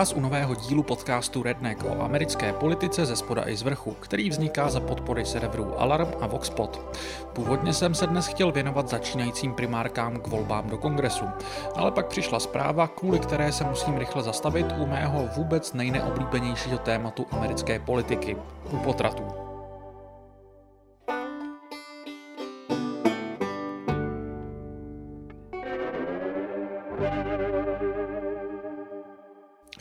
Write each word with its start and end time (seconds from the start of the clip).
vás 0.00 0.12
u 0.12 0.20
nového 0.20 0.54
dílu 0.54 0.82
podcastu 0.82 1.42
Redneck 1.42 1.84
o 1.84 2.02
americké 2.02 2.52
politice 2.52 3.06
ze 3.06 3.16
spoda 3.16 3.48
i 3.48 3.56
z 3.56 3.62
vrchu, 3.62 3.96
který 4.00 4.30
vzniká 4.30 4.70
za 4.70 4.80
podpory 4.80 5.26
serverů 5.26 5.80
Alarm 5.80 6.08
a 6.20 6.26
Voxpot. 6.26 6.96
Původně 7.32 7.72
jsem 7.72 7.94
se 7.94 8.06
dnes 8.06 8.26
chtěl 8.26 8.52
věnovat 8.52 8.88
začínajícím 8.88 9.54
primárkám 9.54 10.20
k 10.20 10.26
volbám 10.26 10.68
do 10.68 10.78
kongresu, 10.78 11.24
ale 11.76 11.90
pak 11.90 12.06
přišla 12.06 12.40
zpráva, 12.40 12.88
kvůli 12.88 13.18
které 13.18 13.52
se 13.52 13.64
musím 13.64 13.98
rychle 13.98 14.22
zastavit 14.22 14.66
u 14.78 14.86
mého 14.86 15.28
vůbec 15.36 15.72
nejneoblíbenějšího 15.72 16.78
tématu 16.78 17.26
americké 17.30 17.78
politiky, 17.78 18.36
u 18.72 18.76
potratů. 18.76 19.49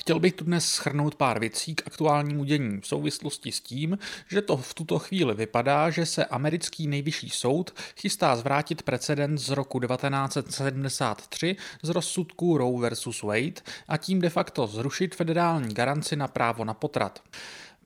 Chtěl 0.10 0.20
bych 0.20 0.34
tu 0.34 0.44
dnes 0.44 0.72
schrnout 0.72 1.16
pár 1.16 1.40
věcí 1.40 1.76
k 1.76 1.88
aktuálnímu 1.88 2.44
dění 2.44 2.82
v 2.82 2.88
souvislosti 2.88 3.52
s 3.52 3.60
tím, 3.60 3.98
že 4.28 4.42
to 4.42 4.58
v 4.58 4.74
tuto 4.74 5.00
chvíli 5.00 5.34
vypadá, 5.34 5.90
že 5.90 6.06
se 6.06 6.26
americký 6.26 6.88
nejvyšší 6.88 7.30
soud 7.30 7.74
chystá 7.98 8.36
zvrátit 8.36 8.82
precedent 8.82 9.40
z 9.40 9.50
roku 9.50 9.80
1973 9.80 11.56
z 11.82 11.90
rozsudku 11.90 12.58
Roe 12.58 12.90
vs. 12.90 13.22
Wade 13.22 13.62
a 13.88 13.98
tím 13.98 14.22
de 14.22 14.30
facto 14.30 14.68
zrušit 14.68 15.16
federální 15.16 15.74
garanci 15.74 16.16
na 16.16 16.28
právo 16.28 16.66
na 16.66 16.74
potrat. 16.74 17.22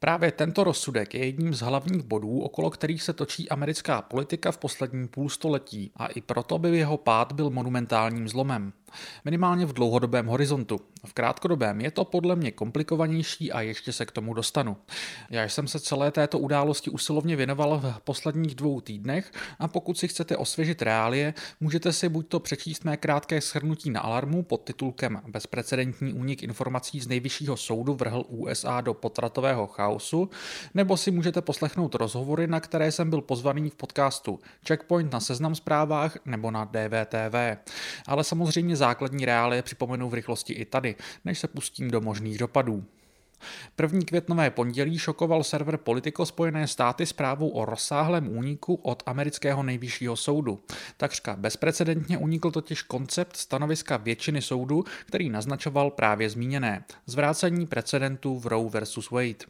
Právě 0.04 0.32
tento 0.32 0.64
rozsudek 0.64 1.14
je 1.14 1.26
jedním 1.26 1.54
z 1.54 1.60
hlavních 1.60 2.04
bodů, 2.04 2.40
okolo 2.40 2.70
kterých 2.70 3.04
se 3.04 3.14
točí 3.14 3.50
americká 3.50 4.02
politika 4.02 4.52
v 4.52 4.58
posledním 4.58 5.08
půlstoletí 5.08 5.92
a 5.96 6.08
i 6.08 6.22
proto 6.22 6.60
by 6.60 6.78
jeho 6.78 6.98
pád 6.98 7.32
byl 7.32 7.50
monumentálním 7.50 8.30
zlomem 8.30 8.74
minimálně 9.26 9.66
v 9.66 9.74
dlouhodobém 9.74 10.26
horizontu. 10.26 10.80
V 11.06 11.14
krátkodobém 11.14 11.82
je 11.82 11.92
to 11.92 12.06
podle 12.06 12.36
mě 12.36 12.52
komplikovanější 12.52 13.52
a 13.52 13.62
ještě 13.62 13.94
se 13.94 14.06
k 14.06 14.12
tomu 14.12 14.34
dostanu. 14.34 14.78
Já 15.30 15.44
jsem 15.44 15.68
se 15.68 15.80
celé 15.80 16.12
této 16.12 16.40
události 16.40 16.90
usilovně 16.90 17.36
věnoval 17.36 17.80
v 17.80 18.02
posledních 18.04 18.56
dvou 18.56 18.82
týdnech 18.82 19.32
a 19.60 19.68
pokud 19.68 19.98
si 19.98 20.08
chcete 20.08 20.38
osvěžit 20.38 20.82
reálie, 20.82 21.34
můžete 21.60 21.94
si 21.94 22.10
buď 22.10 22.28
to 22.28 22.40
přečíst 22.40 22.86
mé 22.86 22.98
krátké 22.98 23.42
shrnutí 23.42 23.90
na 23.90 24.00
alarmu 24.00 24.44
pod 24.44 24.62
titulkem 24.64 25.22
Bezprecedentní 25.28 26.14
únik 26.14 26.44
informací 26.44 27.00
z 27.00 27.08
nejvyššího 27.08 27.58
soudu 27.58 27.94
vrhl 27.94 28.26
USA 28.28 28.82
do 28.82 28.94
potratového 28.94 29.68
chaosu, 29.68 29.93
nebo 30.74 30.98
si 30.98 31.12
můžete 31.12 31.42
poslechnout 31.42 31.96
rozhovory, 31.96 32.48
na 32.48 32.60
které 32.60 32.92
jsem 32.92 33.10
byl 33.10 33.22
pozvaný 33.22 33.70
v 33.70 33.76
podcastu 33.76 34.40
Checkpoint 34.68 35.14
na 35.14 35.20
seznam 35.20 35.56
zprávách 35.56 36.18
nebo 36.26 36.52
na 36.52 36.66
DVTV. 36.66 37.36
Ale 38.08 38.24
samozřejmě 38.24 38.76
základní 38.76 39.26
reálie 39.26 39.62
připomenu 39.62 40.10
v 40.10 40.14
rychlosti 40.14 40.54
i 40.54 40.66
tady, 40.66 40.96
než 41.26 41.40
se 41.40 41.48
pustím 41.48 41.92
do 41.92 42.02
možných 42.02 42.38
dopadů. 42.38 42.84
První 43.76 44.06
květnové 44.06 44.50
pondělí 44.50 44.98
šokoval 44.98 45.44
server 45.44 45.78
Politico 45.78 46.26
Spojené 46.26 46.68
státy 46.68 47.06
zprávou 47.06 47.50
o 47.50 47.66
rozsáhlém 47.66 48.38
úniku 48.38 48.74
od 48.74 49.04
amerického 49.06 49.64
nejvyššího 49.64 50.16
soudu. 50.16 50.64
Takřka 50.98 51.36
bezprecedentně 51.36 52.18
unikl 52.18 52.52
totiž 52.52 52.82
koncept 52.82 53.38
stanoviska 53.38 53.98
většiny 53.98 54.42
soudu, 54.42 54.84
který 55.06 55.30
naznačoval 55.30 55.92
právě 55.92 56.30
zmíněné 56.30 56.84
zvrácení 57.06 57.68
precedentu 57.68 58.40
v 58.40 58.48
Roe 58.48 58.70
vs. 58.70 59.10
Wade. 59.12 59.46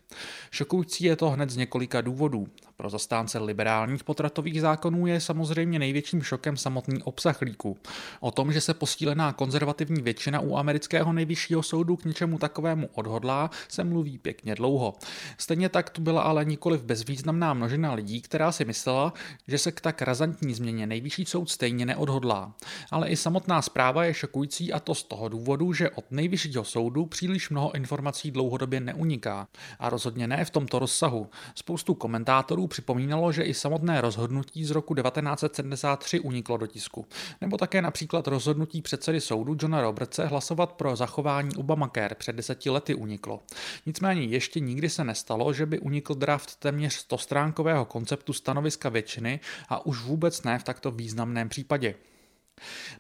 Šokující 0.52 1.04
je 1.04 1.16
to 1.16 1.30
hned 1.30 1.50
z 1.50 1.58
několika 1.58 2.02
důvodů. 2.02 2.48
Pro 2.78 2.90
zastánce 2.90 3.40
liberálních 3.40 4.04
potratových 4.04 4.62
zákonů 4.62 5.08
je 5.08 5.22
samozřejmě 5.22 5.80
největším 5.80 6.22
šokem 6.22 6.58
samotný 6.58 7.04
obsah 7.04 7.42
líku. 7.42 7.78
O 8.20 8.32
tom, 8.32 8.52
že 8.54 8.62
se 8.62 8.74
posílená 8.74 9.34
konzervativní 9.34 10.02
většina 10.02 10.40
u 10.40 10.56
amerického 10.56 11.14
nejvyššího 11.14 11.64
soudu 11.64 11.96
k 11.96 12.06
něčemu 12.06 12.38
takovému 12.40 12.90
odhodlá, 12.94 13.50
se 13.68 13.84
mluví 13.84 14.18
pěkně 14.18 14.56
dlouho. 14.56 14.94
Stejně 15.38 15.70
tak 15.70 15.90
tu 15.90 16.02
byla 16.02 16.22
ale 16.22 16.46
nikoliv 16.46 16.84
bezvýznamná 16.84 17.54
množina 17.54 17.94
lidí, 17.94 18.22
která 18.22 18.52
si 18.52 18.66
myslela, 18.66 19.14
že 19.48 19.58
se 19.58 19.72
k 19.72 19.82
tak 19.82 20.02
razantní 20.02 20.54
změně 20.54 20.88
nejvyšší 20.88 21.26
soud 21.26 21.50
stejně 21.50 21.86
neodhodlá. 21.86 22.54
Ale 22.92 23.10
i 23.10 23.16
samotná 23.16 23.62
zpráva 23.62 24.06
je 24.06 24.14
šokující 24.14 24.74
a 24.74 24.80
to 24.80 24.96
z 24.96 25.04
toho 25.04 25.30
důvodu, 25.30 25.74
že 25.74 25.90
od 25.90 26.06
nejvyššího 26.12 26.64
soudu 26.64 27.06
příliš 27.06 27.50
mnoho 27.50 27.76
informací 27.76 28.32
dlouhodobě 28.32 28.80
neuniká. 28.80 29.48
A 29.80 29.90
rozhodně 29.90 30.28
ne 30.28 30.46
v 30.46 30.50
tomto 30.50 30.80
rozsahu. 30.80 31.30
Spoustu 31.56 31.94
komentátorů 31.94 32.63
připomínalo, 32.68 33.32
že 33.32 33.44
i 33.44 33.54
samotné 33.54 34.02
rozhodnutí 34.02 34.66
z 34.66 34.72
roku 34.72 34.96
1973 34.96 36.20
uniklo 36.20 36.58
do 36.58 36.68
tisku. 36.68 37.06
Nebo 37.42 37.58
také 37.58 37.82
například 37.82 38.28
rozhodnutí 38.28 38.82
předsedy 38.82 39.22
soudu 39.22 39.58
Johna 39.62 39.82
Robertse 39.82 40.26
hlasovat 40.26 40.72
pro 40.72 40.96
zachování 40.96 41.56
Obamacare 41.56 42.16
před 42.16 42.36
deseti 42.36 42.70
lety 42.70 42.96
uniklo. 42.96 43.40
Nicméně 43.86 44.22
ještě 44.22 44.60
nikdy 44.60 44.90
se 44.90 45.04
nestalo, 45.04 45.54
že 45.54 45.66
by 45.66 45.80
unikl 45.80 46.16
draft 46.16 46.56
téměř 46.56 46.94
100 46.94 47.18
stránkového 47.18 47.86
konceptu 47.86 48.34
stanoviska 48.34 48.90
většiny 48.90 49.40
a 49.70 49.86
už 49.86 50.02
vůbec 50.02 50.44
ne 50.44 50.60
v 50.60 50.64
takto 50.64 50.92
významném 50.92 51.50
případě. 51.50 51.96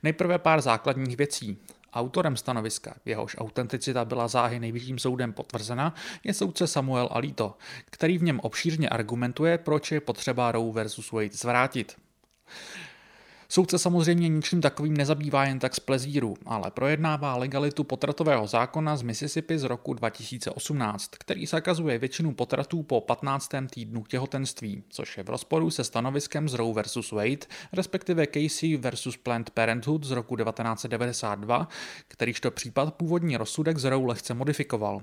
Nejprve 0.03 0.39
pár 0.39 0.61
základních 0.61 1.17
věcí. 1.17 1.57
Autorem 1.93 2.37
stanoviska, 2.37 2.95
jehož 3.05 3.35
autenticita 3.39 4.05
byla 4.05 4.27
záhy 4.27 4.59
nejvyšším 4.59 4.99
soudem 4.99 5.33
potvrzena, 5.33 5.95
je 6.23 6.33
soudce 6.33 6.67
Samuel 6.67 7.09
Alito, 7.11 7.57
který 7.85 8.17
v 8.17 8.23
něm 8.23 8.39
obšírně 8.39 8.89
argumentuje, 8.89 9.57
proč 9.57 9.91
je 9.91 10.01
potřeba 10.01 10.51
Roe 10.51 10.73
versus 10.73 11.11
Wade 11.11 11.29
zvrátit. 11.31 11.95
Soudce 13.49 13.79
samozřejmě 13.79 14.29
ničím 14.29 14.61
takovým 14.61 14.97
nezabývá 14.97 15.45
jen 15.45 15.59
tak 15.59 15.75
z 15.75 15.79
plezíru, 15.79 16.37
ale 16.45 16.71
projednává 16.71 17.35
legalitu 17.35 17.83
potratového 17.83 18.47
zákona 18.47 18.95
z 18.95 19.01
Mississippi 19.01 19.59
z 19.59 19.63
roku 19.63 19.93
2018, 19.93 21.11
který 21.19 21.45
zakazuje 21.45 21.97
většinu 21.97 22.33
potratů 22.33 22.83
po 22.83 23.01
15. 23.01 23.49
týdnu 23.69 24.03
těhotenství, 24.03 24.83
což 24.89 25.17
je 25.17 25.23
v 25.23 25.29
rozporu 25.29 25.69
se 25.69 25.83
stanoviskem 25.83 26.49
z 26.49 26.53
Roe 26.53 26.83
vs. 26.83 27.11
Wade, 27.11 27.45
respektive 27.73 28.27
Casey 28.27 28.77
vs. 28.77 29.17
Planned 29.23 29.49
Parenthood 29.49 30.03
z 30.03 30.11
roku 30.11 30.35
1992, 30.35 31.67
kterýž 32.07 32.39
to 32.39 32.51
případ 32.51 32.93
původní 32.93 33.37
rozsudek 33.37 33.77
z 33.77 33.83
Roe 33.83 34.07
lehce 34.07 34.33
modifikoval. 34.33 35.01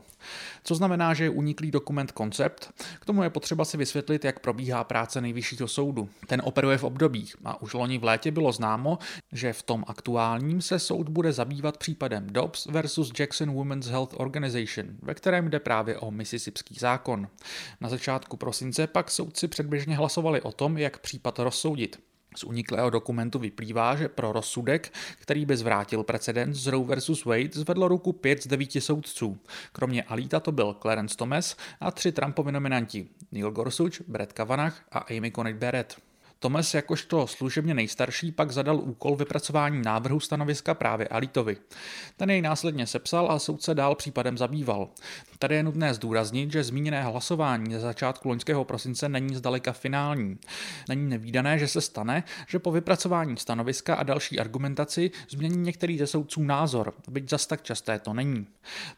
Co 0.65 0.75
znamená, 0.75 1.15
že 1.15 1.25
je 1.25 1.31
uniklý 1.31 1.71
dokument 1.71 2.13
koncept? 2.13 2.73
K 3.01 3.05
tomu 3.05 3.23
je 3.23 3.31
potřeba 3.31 3.65
si 3.65 3.77
vysvětlit, 3.77 4.25
jak 4.25 4.41
probíhá 4.41 4.85
práce 4.85 5.21
nejvyššího 5.21 5.69
soudu. 5.69 6.09
Ten 6.27 6.43
operuje 6.45 6.79
v 6.79 6.85
obdobích 6.85 7.37
a 7.45 7.63
už 7.63 7.75
loni 7.75 7.99
v 7.99 8.05
létě 8.05 8.31
byl 8.31 8.40
bylo 8.41 8.53
známo, 8.53 8.99
že 9.33 9.53
v 9.53 9.63
tom 9.63 9.85
aktuálním 9.87 10.63
se 10.63 10.79
soud 10.79 11.09
bude 11.09 11.33
zabývat 11.33 11.77
případem 11.77 12.27
Dobbs 12.27 12.67
versus 12.67 13.13
Jackson 13.19 13.53
Women's 13.55 13.87
Health 13.87 14.15
Organization, 14.17 14.87
ve 15.03 15.15
kterém 15.15 15.51
jde 15.51 15.61
právě 15.61 15.99
o 15.99 16.11
Mississipský 16.11 16.75
zákon. 16.75 17.29
Na 17.81 17.89
začátku 17.89 18.37
prosince 18.37 18.87
pak 18.87 19.11
soudci 19.11 19.49
předběžně 19.49 19.97
hlasovali 19.97 20.41
o 20.41 20.53
tom, 20.53 20.79
jak 20.79 20.99
případ 20.99 21.39
rozsoudit. 21.39 22.01
Z 22.37 22.45
uniklého 22.45 22.91
dokumentu 22.91 23.39
vyplývá, 23.39 23.97
že 23.97 24.09
pro 24.09 24.33
rozsudek, 24.33 24.93
který 25.19 25.47
by 25.47 25.57
zvrátil 25.57 26.03
precedens 26.03 26.57
z 26.57 26.67
Roe 26.67 26.97
vs. 26.97 27.25
Wade, 27.25 27.51
zvedlo 27.53 27.89
ruku 27.89 28.13
pět 28.13 28.43
z 28.43 28.47
devíti 28.47 28.81
soudců. 28.81 29.39
Kromě 29.73 30.03
Alita 30.03 30.41
to 30.41 30.53
byl 30.53 30.77
Clarence 30.83 31.17
Thomas 31.17 31.57
a 31.81 31.91
tři 31.91 32.13
Trumpovi 32.13 32.53
nominanti 32.53 33.09
Neil 33.33 33.51
Gorsuch, 33.51 34.01
Brett 34.09 34.33
Kavanaugh 34.33 34.75
a 34.93 34.99
Amy 34.99 35.31
Coney 35.31 35.55
Barrett. 35.55 36.10
Thomas 36.43 36.75
jakožto 36.75 37.27
služebně 37.27 37.75
nejstarší 37.75 38.33
pak 38.33 38.51
zadal 38.51 38.77
úkol 38.77 39.17
vypracování 39.17 39.83
návrhu 39.83 40.21
stanoviska 40.21 40.75
právě 40.75 41.09
Alitovi. 41.09 41.57
Ten 42.17 42.31
jej 42.31 42.43
následně 42.43 42.87
sepsal 42.87 43.33
a 43.33 43.39
soudce 43.39 43.75
dál 43.75 43.95
případem 43.95 44.39
zabýval. 44.39 44.89
Tady 45.39 45.55
je 45.55 45.63
nutné 45.63 45.95
zdůraznit, 45.95 46.53
že 46.53 46.65
zmíněné 46.65 47.03
hlasování 47.03 47.73
ze 47.73 47.81
začátku 47.81 48.29
loňského 48.29 48.65
prosince 48.65 49.09
není 49.09 49.37
zdaleka 49.37 49.73
finální. 49.73 50.39
Není 50.89 51.09
nevýdané, 51.09 51.59
že 51.59 51.69
se 51.69 51.81
stane, 51.81 52.25
že 52.49 52.59
po 52.59 52.73
vypracování 52.73 53.37
stanoviska 53.37 53.95
a 53.95 54.03
další 54.03 54.41
argumentaci 54.41 55.11
změní 55.29 55.57
některý 55.57 55.99
ze 55.99 56.07
soudců 56.07 56.43
názor, 56.43 56.95
byť 57.09 57.31
zas 57.31 57.47
tak 57.47 57.63
časté 57.63 57.99
to 57.99 58.13
není. 58.13 58.47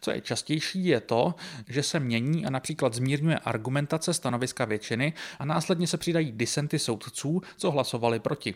Co 0.01 0.11
je 0.11 0.21
častější 0.21 0.85
je 0.85 1.01
to, 1.01 1.35
že 1.69 1.83
se 1.83 2.01
mění 2.01 2.47
a 2.47 2.51
například 2.51 2.95
zmírňuje 2.95 3.39
argumentace 3.39 4.15
stanoviska 4.15 4.65
většiny 4.65 5.13
a 5.39 5.45
následně 5.45 5.87
se 5.87 5.97
přidají 5.97 6.33
disenty 6.33 6.79
soudců, 6.79 7.32
co 7.57 7.71
hlasovali 7.71 8.21
proti. 8.21 8.55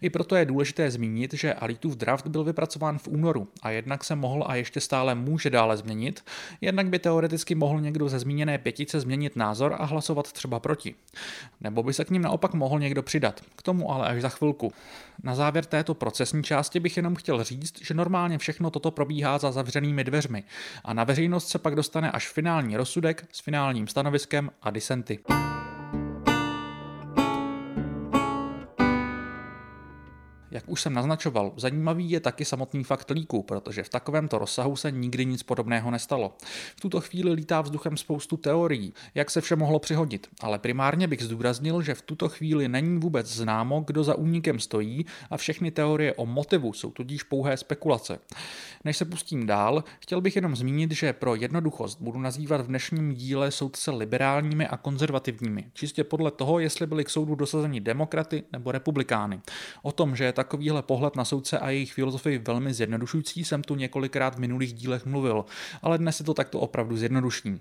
I 0.00 0.10
proto 0.10 0.36
je 0.36 0.44
důležité 0.44 0.90
zmínit, 0.90 1.34
že 1.34 1.54
Alitův 1.54 1.96
draft 1.96 2.26
byl 2.26 2.44
vypracován 2.44 2.98
v 2.98 3.08
únoru 3.08 3.48
a 3.62 3.70
jednak 3.70 4.04
se 4.04 4.14
mohl 4.14 4.44
a 4.46 4.54
ještě 4.54 4.80
stále 4.80 5.14
může 5.14 5.50
dále 5.50 5.76
změnit, 5.76 6.24
jednak 6.60 6.88
by 6.88 6.98
teoreticky 6.98 7.54
mohl 7.54 7.80
někdo 7.80 8.08
ze 8.08 8.18
zmíněné 8.18 8.58
pětice 8.58 9.00
změnit 9.00 9.36
názor 9.36 9.76
a 9.78 9.84
hlasovat 9.84 10.32
třeba 10.32 10.60
proti. 10.60 10.94
Nebo 11.60 11.82
by 11.82 11.92
se 11.92 12.04
k 12.04 12.10
ním 12.10 12.22
naopak 12.22 12.54
mohl 12.54 12.78
někdo 12.78 13.02
přidat. 13.02 13.40
K 13.56 13.62
tomu 13.62 13.92
ale 13.92 14.08
až 14.08 14.22
za 14.22 14.28
chvilku. 14.28 14.72
Na 15.22 15.34
závěr 15.34 15.64
této 15.64 15.94
procesní 15.94 16.42
části 16.42 16.80
bych 16.80 16.96
jenom 16.96 17.14
chtěl 17.14 17.44
říct, 17.44 17.82
že 17.82 17.94
normálně 17.94 18.38
všechno 18.38 18.70
toto 18.70 18.90
probíhá 18.90 19.38
za 19.38 19.52
zavřenými 19.52 20.04
dveřmi 20.04 20.44
a 20.84 20.94
na 20.94 21.04
veřejnost 21.04 21.48
se 21.48 21.58
pak 21.58 21.74
dostane 21.74 22.10
až 22.10 22.28
finální 22.28 22.76
rozsudek 22.76 23.26
s 23.32 23.40
finálním 23.40 23.88
stanoviskem 23.88 24.50
a 24.62 24.70
disenty. 24.70 25.18
Jak 30.54 30.64
už 30.66 30.82
jsem 30.82 30.92
naznačoval, 30.92 31.52
zajímavý 31.56 32.10
je 32.10 32.20
taky 32.20 32.44
samotný 32.44 32.84
fakt 32.84 33.10
líku, 33.10 33.42
protože 33.42 33.82
v 33.82 33.88
takovémto 33.88 34.38
rozsahu 34.38 34.76
se 34.76 34.90
nikdy 34.90 35.26
nic 35.26 35.42
podobného 35.42 35.90
nestalo. 35.90 36.36
V 36.76 36.80
tuto 36.80 37.00
chvíli 37.00 37.32
lítá 37.32 37.60
vzduchem 37.60 37.96
spoustu 37.96 38.36
teorií, 38.36 38.92
jak 39.14 39.30
se 39.30 39.40
vše 39.40 39.56
mohlo 39.56 39.78
přihodit, 39.78 40.28
ale 40.40 40.58
primárně 40.58 41.08
bych 41.08 41.22
zdůraznil, 41.22 41.82
že 41.82 41.94
v 41.94 42.02
tuto 42.02 42.28
chvíli 42.28 42.68
není 42.68 42.98
vůbec 42.98 43.26
známo, 43.26 43.84
kdo 43.86 44.04
za 44.04 44.14
únikem 44.14 44.60
stojí 44.60 45.06
a 45.30 45.36
všechny 45.36 45.70
teorie 45.70 46.14
o 46.14 46.26
motivu 46.26 46.72
jsou 46.72 46.90
tudíž 46.90 47.22
pouhé 47.22 47.56
spekulace. 47.56 48.18
Než 48.84 48.96
se 48.96 49.04
pustím 49.04 49.46
dál, 49.46 49.84
chtěl 50.00 50.20
bych 50.20 50.36
jenom 50.36 50.56
zmínit, 50.56 50.92
že 50.92 51.12
pro 51.12 51.34
jednoduchost 51.34 52.00
budu 52.00 52.18
nazývat 52.20 52.60
v 52.60 52.66
dnešním 52.66 53.14
díle 53.14 53.50
soudce 53.50 53.90
liberálními 53.90 54.66
a 54.66 54.76
konzervativními, 54.76 55.64
čistě 55.72 56.04
podle 56.04 56.30
toho, 56.30 56.58
jestli 56.58 56.86
byli 56.86 57.04
k 57.04 57.10
soudu 57.10 57.34
dosazeni 57.34 57.80
demokraty 57.80 58.42
nebo 58.52 58.72
republikány. 58.72 59.40
O 59.82 59.92
tom, 59.92 60.16
že 60.16 60.24
je 60.24 60.32
takovýhle 60.44 60.82
pohled 60.82 61.16
na 61.16 61.24
soudce 61.24 61.58
a 61.58 61.70
jejich 61.70 61.92
filozofii 61.92 62.38
velmi 62.38 62.74
zjednodušující, 62.74 63.44
jsem 63.44 63.62
tu 63.62 63.74
několikrát 63.74 64.34
v 64.34 64.38
minulých 64.38 64.72
dílech 64.72 65.06
mluvil, 65.06 65.44
ale 65.82 65.98
dnes 65.98 66.16
se 66.16 66.24
to 66.24 66.34
takto 66.34 66.60
opravdu 66.60 66.96
zjednoduším. 66.96 67.60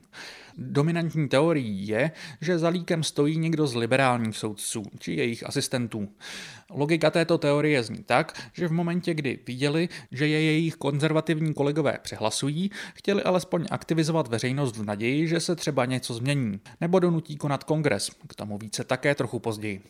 Dominantní 0.57 1.29
teorií 1.29 1.87
je, 1.87 2.11
že 2.41 2.59
za 2.59 2.69
líkem 2.69 3.03
stojí 3.03 3.37
někdo 3.37 3.67
z 3.67 3.75
liberálních 3.75 4.37
soudců 4.37 4.83
či 4.99 5.13
jejich 5.13 5.45
asistentů. 5.45 6.09
Logika 6.69 7.11
této 7.11 7.37
teorie 7.37 7.83
zní 7.83 8.03
tak, 8.03 8.49
že 8.53 8.67
v 8.67 8.71
momentě, 8.71 9.13
kdy 9.13 9.39
viděli, 9.47 9.89
že 10.11 10.27
je 10.27 10.41
jejich 10.41 10.75
konzervativní 10.75 11.53
kolegové 11.53 11.99
přehlasují, 12.01 12.71
chtěli 12.93 13.23
alespoň 13.23 13.65
aktivizovat 13.71 14.27
veřejnost 14.27 14.77
v 14.77 14.85
naději, 14.85 15.27
že 15.27 15.39
se 15.39 15.55
třeba 15.55 15.85
něco 15.85 16.13
změní, 16.13 16.59
nebo 16.81 16.99
donutí 16.99 17.35
konat 17.35 17.63
kongres, 17.63 18.11
k 18.27 18.35
tomu 18.35 18.57
více 18.57 18.83
také 18.83 19.15
trochu 19.15 19.39
později. 19.39 19.81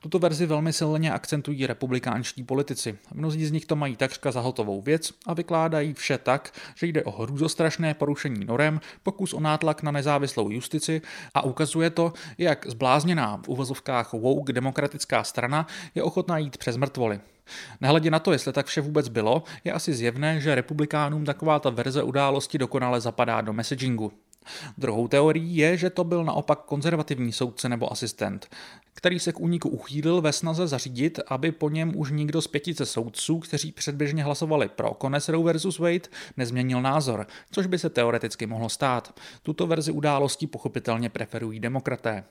Tuto 0.00 0.18
verzi 0.18 0.46
velmi 0.46 0.72
silně 0.72 1.12
akcentují 1.12 1.66
republikánští 1.66 2.31
politici. 2.46 2.98
Mnozí 3.14 3.46
z 3.46 3.52
nich 3.52 3.66
to 3.66 3.76
mají 3.76 3.96
takřka 3.96 4.30
za 4.30 4.40
hotovou 4.40 4.82
věc 4.82 5.12
a 5.26 5.34
vykládají 5.34 5.94
vše 5.94 6.18
tak, 6.18 6.52
že 6.74 6.86
jde 6.86 7.04
o 7.04 7.10
hrůzostrašné 7.10 7.94
porušení 7.94 8.44
norem, 8.44 8.80
pokus 9.02 9.34
o 9.34 9.40
nátlak 9.40 9.82
na 9.82 9.90
nezávislou 9.90 10.50
justici 10.50 11.02
a 11.34 11.42
ukazuje 11.42 11.90
to, 11.90 12.12
jak 12.38 12.66
zblázněná 12.66 13.40
v 13.44 13.48
uvozovkách 13.48 14.12
woke 14.12 14.52
demokratická 14.52 15.24
strana 15.24 15.66
je 15.94 16.02
ochotná 16.02 16.38
jít 16.38 16.56
přes 16.56 16.76
mrtvoly. 16.76 17.20
Nehledě 17.80 18.10
na 18.10 18.18
to, 18.18 18.32
jestli 18.32 18.52
tak 18.52 18.66
vše 18.66 18.80
vůbec 18.80 19.08
bylo, 19.08 19.42
je 19.64 19.72
asi 19.72 19.94
zjevné, 19.94 20.40
že 20.40 20.54
republikánům 20.54 21.24
taková 21.24 21.58
ta 21.58 21.70
verze 21.70 22.02
události 22.02 22.58
dokonale 22.58 23.00
zapadá 23.00 23.40
do 23.40 23.52
messagingu. 23.52 24.12
Druhou 24.78 25.08
teorií 25.08 25.56
je, 25.56 25.76
že 25.76 25.90
to 25.90 26.04
byl 26.04 26.24
naopak 26.24 26.58
konzervativní 26.58 27.32
soudce 27.32 27.68
nebo 27.68 27.92
asistent, 27.92 28.48
který 28.94 29.18
se 29.18 29.32
k 29.32 29.40
úniku 29.40 29.68
uchýlil 29.68 30.20
ve 30.20 30.32
snaze 30.32 30.66
zařídit, 30.66 31.20
aby 31.26 31.52
po 31.52 31.70
něm 31.70 31.92
už 31.96 32.10
nikdo 32.10 32.42
z 32.42 32.46
pětice 32.46 32.86
soudců, 32.86 33.38
kteří 33.38 33.72
předběžně 33.72 34.24
hlasovali 34.24 34.68
pro 34.68 34.94
konec 34.94 35.28
Roe 35.28 35.44
versus 35.44 35.78
Wade, 35.78 36.08
nezměnil 36.36 36.82
názor, 36.82 37.26
což 37.50 37.66
by 37.66 37.78
se 37.78 37.90
teoreticky 37.90 38.46
mohlo 38.46 38.68
stát. 38.68 39.20
Tuto 39.42 39.66
verzi 39.66 39.92
událostí 39.92 40.46
pochopitelně 40.46 41.08
preferují 41.08 41.60
demokraté. 41.60 42.24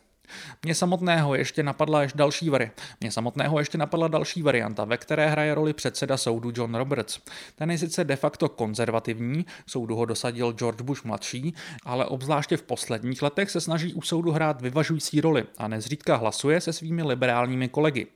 Mě 0.63 0.75
samotného 0.75 1.35
ještě 1.35 1.63
napadla 1.63 2.01
ještě 2.01 2.17
další 2.17 2.49
vari. 2.49 2.71
Mě 3.01 3.11
samotného 3.11 3.59
ještě 3.59 3.77
napadla 3.77 4.07
další 4.07 4.41
varianta, 4.41 4.85
ve 4.85 4.97
které 4.97 5.29
hraje 5.29 5.55
roli 5.55 5.73
předseda 5.73 6.17
soudu 6.17 6.51
John 6.55 6.75
Roberts. 6.75 7.19
Ten 7.55 7.71
je 7.71 7.77
sice 7.77 8.03
de 8.03 8.15
facto 8.15 8.49
konzervativní, 8.49 9.45
soudu 9.67 9.95
ho 9.95 10.05
dosadil 10.05 10.53
George 10.53 10.81
Bush 10.81 11.03
mladší, 11.03 11.53
ale 11.85 12.05
obzvláště 12.05 12.57
v 12.57 12.61
posledních 12.61 13.21
letech 13.21 13.51
se 13.51 13.61
snaží 13.61 13.93
u 13.93 14.01
soudu 14.01 14.31
hrát 14.31 14.61
vyvažující 14.61 15.21
roli 15.21 15.43
a 15.57 15.67
nezřídka 15.67 16.15
hlasuje 16.15 16.61
se 16.61 16.73
svými 16.73 17.03
liberálními 17.03 17.69
kolegy. 17.69 18.07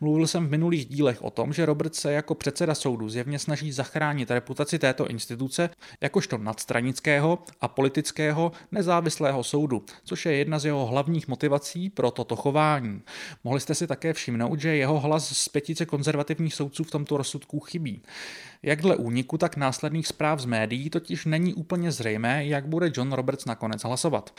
Mluvil 0.00 0.26
jsem 0.26 0.46
v 0.46 0.50
minulých 0.50 0.86
dílech 0.86 1.22
o 1.22 1.30
tom, 1.30 1.52
že 1.52 1.66
Roberts 1.66 2.00
se 2.00 2.12
jako 2.12 2.34
předseda 2.34 2.74
soudu 2.74 3.08
zjevně 3.08 3.38
snaží 3.38 3.72
zachránit 3.72 4.30
reputaci 4.30 4.78
této 4.78 5.06
instituce 5.06 5.70
jakožto 6.00 6.38
nadstranického 6.38 7.38
a 7.60 7.68
politického 7.68 8.52
nezávislého 8.72 9.44
soudu, 9.44 9.84
což 10.04 10.26
je 10.26 10.36
jedna 10.36 10.58
z 10.58 10.64
jeho 10.64 10.86
hlavních 10.86 11.28
motivací 11.28 11.49
motivací 11.50 11.90
pro 11.90 12.10
toto 12.10 12.36
chování. 12.36 13.02
Mohli 13.44 13.60
jste 13.60 13.74
si 13.74 13.86
také 13.86 14.12
všimnout, 14.12 14.60
že 14.60 14.76
jeho 14.76 15.00
hlas 15.00 15.38
z 15.38 15.48
petice 15.48 15.86
konzervativních 15.86 16.54
soudců 16.54 16.84
v 16.84 16.90
tomto 16.90 17.16
rozsudku 17.16 17.60
chybí. 17.60 18.02
Jak 18.62 18.82
dle 18.82 18.96
úniku, 18.96 19.38
tak 19.38 19.56
následných 19.56 20.06
zpráv 20.06 20.40
z 20.40 20.44
médií 20.44 20.90
totiž 20.90 21.24
není 21.24 21.54
úplně 21.54 21.92
zřejmé, 21.92 22.46
jak 22.46 22.66
bude 22.66 22.92
John 22.96 23.12
Roberts 23.12 23.44
nakonec 23.44 23.82
hlasovat. 23.82 24.34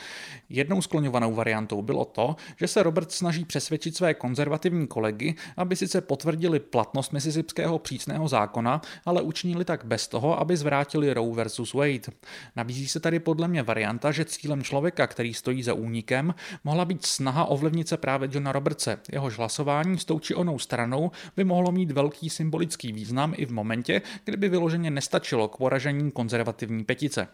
Jednou 0.50 0.82
skloňovanou 0.82 1.34
variantou 1.34 1.82
bylo 1.82 2.06
to, 2.06 2.36
že 2.60 2.68
se 2.68 2.84
Roberts 2.84 3.16
snaží 3.16 3.46
přesvědčit 3.46 3.98
své 3.98 4.14
konzervativní 4.14 4.88
kolegy, 4.88 5.36
aby 5.58 5.76
sice 5.76 6.02
potvrdili 6.02 6.60
platnost 6.60 7.14
Mississipského 7.14 7.80
přísného 7.80 8.28
zákona, 8.28 8.82
ale 9.06 9.22
učinili 9.22 9.66
tak 9.66 9.86
bez 9.86 10.08
toho, 10.08 10.40
aby 10.40 10.58
zvrátili 10.58 11.14
Roe 11.14 11.36
versus 11.36 11.74
Wade. 11.74 12.14
Nabízí 12.56 12.88
se 12.88 13.00
tady 13.00 13.20
podle 13.20 13.48
mě 13.48 13.64
varianta, 13.64 14.12
že 14.12 14.26
cílem 14.26 14.64
člověka, 14.64 15.08
který 15.08 15.34
stojí 15.34 15.64
za 15.64 15.74
únikem, 15.74 16.36
mohla 16.64 16.86
být 16.86 17.01
snaha 17.06 17.46
ovlivnit 17.46 17.88
se 17.88 17.98
právě 17.98 18.30
Johna 18.32 18.52
Robertse. 18.52 19.00
Jehož 19.12 19.38
hlasování 19.38 19.98
s 19.98 20.06
tou 20.06 20.20
či 20.20 20.36
onou 20.36 20.60
stranou 20.60 21.12
by 21.36 21.44
mohlo 21.44 21.72
mít 21.72 21.92
velký 21.92 22.30
symbolický 22.30 22.92
význam 22.92 23.34
i 23.38 23.46
v 23.46 23.52
momentě, 23.52 24.02
kdyby 24.26 24.50
vyloženě 24.50 24.92
nestačilo 24.92 25.48
k 25.48 25.58
poražení 25.58 26.12
konzervativní 26.12 26.84
petice. 26.84 27.28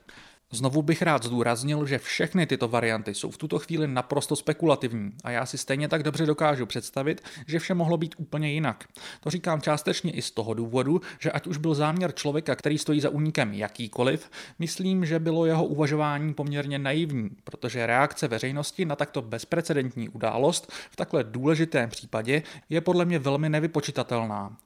Znovu 0.51 0.81
bych 0.81 1.01
rád 1.01 1.23
zdůraznil, 1.23 1.85
že 1.85 1.97
všechny 1.97 2.45
tyto 2.45 2.67
varianty 2.67 3.13
jsou 3.13 3.31
v 3.31 3.37
tuto 3.37 3.59
chvíli 3.59 3.87
naprosto 3.87 4.35
spekulativní 4.35 5.11
a 5.23 5.31
já 5.31 5.45
si 5.45 5.57
stejně 5.57 5.87
tak 5.87 6.03
dobře 6.03 6.25
dokážu 6.25 6.65
představit, 6.65 7.21
že 7.47 7.59
vše 7.59 7.73
mohlo 7.73 7.97
být 7.97 8.15
úplně 8.17 8.51
jinak. 8.51 8.87
To 9.19 9.29
říkám 9.29 9.61
částečně 9.61 10.11
i 10.11 10.21
z 10.21 10.31
toho 10.31 10.53
důvodu, 10.53 11.01
že 11.19 11.31
ať 11.31 11.47
už 11.47 11.57
byl 11.57 11.75
záměr 11.75 12.11
člověka, 12.11 12.55
který 12.55 12.77
stojí 12.77 13.01
za 13.01 13.09
únikem 13.09 13.53
jakýkoliv, 13.53 14.31
myslím, 14.59 15.05
že 15.05 15.19
bylo 15.19 15.45
jeho 15.45 15.65
uvažování 15.65 16.33
poměrně 16.33 16.79
naivní, 16.79 17.29
protože 17.43 17.85
reakce 17.85 18.27
veřejnosti 18.27 18.85
na 18.85 18.95
takto 18.95 19.21
bezprecedentní 19.21 20.09
událost 20.09 20.71
v 20.91 20.95
takhle 20.95 21.23
důležitém 21.23 21.89
případě 21.89 22.43
je 22.69 22.81
podle 22.81 23.05
mě 23.05 23.19
velmi 23.19 23.49
nevypočitatelná. 23.49 24.57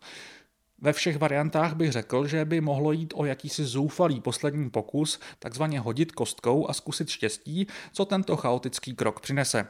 Ve 0.82 0.94
všech 0.94 1.18
variantách 1.18 1.76
bych 1.76 1.92
řekl, 1.92 2.28
že 2.28 2.46
by 2.46 2.62
mohlo 2.62 2.92
jít 2.92 3.14
o 3.18 3.26
jakýsi 3.26 3.66
zoufalý 3.66 4.22
poslední 4.22 4.70
pokus, 4.70 5.20
takzvaně 5.40 5.80
hodit 5.80 6.12
kostkou 6.12 6.70
a 6.70 6.74
zkusit 6.74 7.10
štěstí, 7.10 7.68
co 7.94 8.06
tento 8.06 8.36
chaotický 8.38 8.96
krok 8.96 9.20
přinese. 9.20 9.68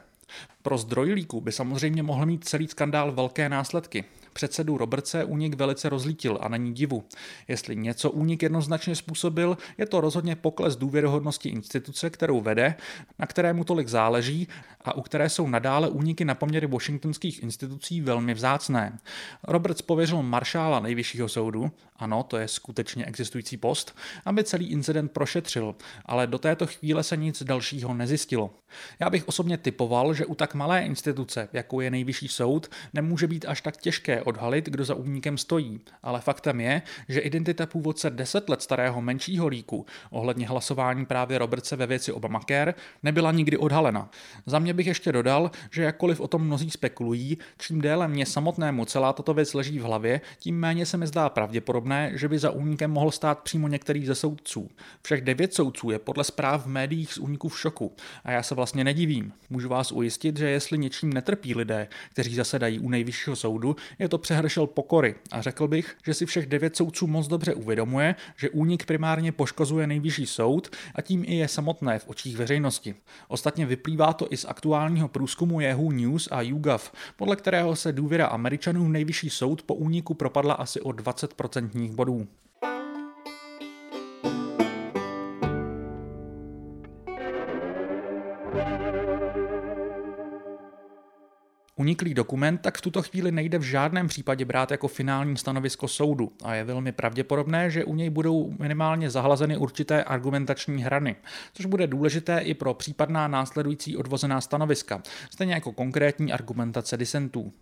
Pro 0.62 0.78
zdroj 0.78 1.12
líku 1.12 1.40
by 1.40 1.52
samozřejmě 1.52 2.02
mohl 2.02 2.26
mít 2.26 2.44
celý 2.44 2.68
skandál 2.68 3.12
velké 3.12 3.48
následky. 3.48 4.04
Předsedu 4.32 4.78
Robertse 4.78 5.24
únik 5.24 5.54
velice 5.54 5.88
rozlítil 5.88 6.38
a 6.40 6.48
není 6.48 6.74
divu. 6.74 7.04
Jestli 7.48 7.76
něco 7.76 8.10
únik 8.10 8.42
jednoznačně 8.42 8.96
způsobil, 8.96 9.58
je 9.78 9.86
to 9.86 10.00
rozhodně 10.00 10.36
pokles 10.36 10.76
důvěryhodnosti 10.76 11.48
instituce, 11.48 12.10
kterou 12.10 12.40
vede, 12.40 12.74
na 13.18 13.26
kterému 13.26 13.64
tolik 13.64 13.88
záleží 13.88 14.48
a 14.84 14.96
u 14.96 15.02
které 15.02 15.28
jsou 15.28 15.48
nadále 15.48 15.88
úniky 15.88 16.24
na 16.24 16.34
poměry 16.34 16.66
washingtonských 16.66 17.42
institucí 17.42 18.00
velmi 18.00 18.34
vzácné. 18.34 18.98
Roberts 19.42 19.82
pověřil 19.82 20.22
maršála 20.22 20.80
nejvyššího 20.80 21.28
soudu, 21.28 21.70
ano, 21.96 22.22
to 22.22 22.36
je 22.36 22.48
skutečně 22.48 23.04
existující 23.04 23.56
post, 23.56 23.96
aby 24.24 24.44
celý 24.44 24.70
incident 24.70 25.12
prošetřil, 25.12 25.74
ale 26.06 26.26
do 26.26 26.38
této 26.38 26.66
chvíle 26.66 27.02
se 27.02 27.16
nic 27.16 27.42
dalšího 27.42 27.94
nezjistilo. 27.94 28.50
Já 29.00 29.10
bych 29.10 29.28
osobně 29.28 29.58
typoval, 29.58 30.14
že 30.14 30.26
u 30.26 30.34
tak 30.34 30.54
malé 30.54 30.82
instituce, 30.82 31.48
jako 31.52 31.80
je 31.80 31.90
nejvyšší 31.90 32.28
soud, 32.28 32.70
nemůže 32.92 33.26
být 33.26 33.44
až 33.48 33.60
tak 33.60 33.76
těžké 33.76 34.21
odhalit, 34.22 34.66
kdo 34.66 34.84
za 34.84 34.94
únikem 34.94 35.38
stojí. 35.38 35.80
Ale 36.02 36.20
faktem 36.20 36.60
je, 36.60 36.82
že 37.08 37.20
identita 37.20 37.66
původce 37.66 38.10
10 38.10 38.48
let 38.48 38.62
starého 38.62 39.02
menšího 39.02 39.46
líku 39.46 39.86
ohledně 40.10 40.48
hlasování 40.48 41.06
právě 41.06 41.38
Robertse 41.38 41.76
ve 41.76 41.86
věci 41.86 42.12
Obamacare 42.12 42.74
nebyla 43.02 43.32
nikdy 43.32 43.56
odhalena. 43.56 44.10
Za 44.46 44.58
mě 44.58 44.74
bych 44.74 44.86
ještě 44.86 45.12
dodal, 45.12 45.50
že 45.70 45.82
jakkoliv 45.82 46.20
o 46.20 46.28
tom 46.28 46.42
mnozí 46.46 46.70
spekulují, 46.70 47.38
čím 47.58 47.80
déle 47.80 48.08
mě 48.08 48.26
samotnému 48.26 48.84
celá 48.84 49.12
tato 49.12 49.34
věc 49.34 49.54
leží 49.54 49.78
v 49.78 49.82
hlavě, 49.82 50.20
tím 50.38 50.60
méně 50.60 50.86
se 50.86 50.96
mi 50.96 51.06
zdá 51.06 51.28
pravděpodobné, 51.28 52.12
že 52.14 52.28
by 52.28 52.38
za 52.38 52.50
únikem 52.50 52.90
mohl 52.90 53.10
stát 53.10 53.38
přímo 53.38 53.68
některý 53.68 54.06
ze 54.06 54.14
soudců. 54.14 54.70
Všech 55.02 55.20
devět 55.20 55.54
soudců 55.54 55.90
je 55.90 55.98
podle 55.98 56.24
zpráv 56.24 56.64
v 56.64 56.68
médiích 56.68 57.12
z 57.12 57.18
úniku 57.18 57.48
v 57.48 57.60
šoku 57.60 57.96
a 58.24 58.30
já 58.30 58.42
se 58.42 58.54
vlastně 58.54 58.84
nedivím. 58.84 59.32
Můžu 59.50 59.68
vás 59.68 59.92
ujistit, 59.92 60.36
že 60.36 60.48
jestli 60.50 60.78
něčím 60.78 61.12
netrpí 61.12 61.54
lidé, 61.54 61.88
kteří 62.10 62.34
zasedají 62.34 62.78
u 62.78 62.88
nejvyššího 62.88 63.36
soudu, 63.36 63.76
je 63.98 64.08
to 64.12 64.18
přehršel 64.18 64.66
pokory 64.66 65.14
a 65.30 65.42
řekl 65.42 65.68
bych, 65.68 65.96
že 66.04 66.14
si 66.14 66.26
všech 66.26 66.46
devět 66.46 66.76
soudců 66.76 67.06
moc 67.06 67.28
dobře 67.28 67.54
uvědomuje, 67.54 68.14
že 68.36 68.50
únik 68.50 68.86
primárně 68.86 69.32
poškozuje 69.32 69.86
nejvyšší 69.86 70.26
soud 70.26 70.76
a 70.94 71.02
tím 71.02 71.24
i 71.26 71.34
je 71.34 71.48
samotné 71.48 71.98
v 71.98 72.08
očích 72.08 72.36
veřejnosti. 72.36 72.94
Ostatně 73.28 73.66
vyplývá 73.66 74.12
to 74.12 74.26
i 74.30 74.36
z 74.36 74.44
aktuálního 74.44 75.08
průzkumu 75.08 75.60
Yahoo 75.60 75.92
News 75.92 76.28
a 76.30 76.42
YouGov, 76.42 76.92
podle 77.16 77.36
kterého 77.36 77.76
se 77.76 77.92
důvěra 77.92 78.26
Američanů 78.26 78.84
v 78.84 78.88
nejvyšší 78.88 79.30
soud 79.30 79.62
po 79.62 79.74
úniku 79.74 80.14
propadla 80.14 80.54
asi 80.54 80.80
o 80.80 80.88
20% 80.88 81.94
bodů. 81.94 82.28
Uniklý 91.82 92.14
dokument 92.14 92.58
tak 92.58 92.78
v 92.78 92.80
tuto 92.80 93.02
chvíli 93.02 93.32
nejde 93.32 93.58
v 93.58 93.62
žádném 93.62 94.08
případě 94.08 94.44
brát 94.44 94.70
jako 94.70 94.88
finální 94.88 95.36
stanovisko 95.36 95.88
soudu 95.88 96.32
a 96.44 96.54
je 96.54 96.64
velmi 96.64 96.92
pravděpodobné, 96.92 97.70
že 97.70 97.84
u 97.84 97.94
něj 97.94 98.10
budou 98.10 98.54
minimálně 98.58 99.10
zahlazeny 99.10 99.56
určité 99.56 100.04
argumentační 100.04 100.82
hrany, 100.82 101.16
což 101.52 101.66
bude 101.66 101.86
důležité 101.86 102.38
i 102.38 102.54
pro 102.54 102.74
případná 102.74 103.28
následující 103.28 103.96
odvozená 103.96 104.40
stanoviska, 104.40 105.02
stejně 105.30 105.54
jako 105.54 105.72
konkrétní 105.72 106.32
argumentace 106.32 106.96
disentů. 106.96 107.52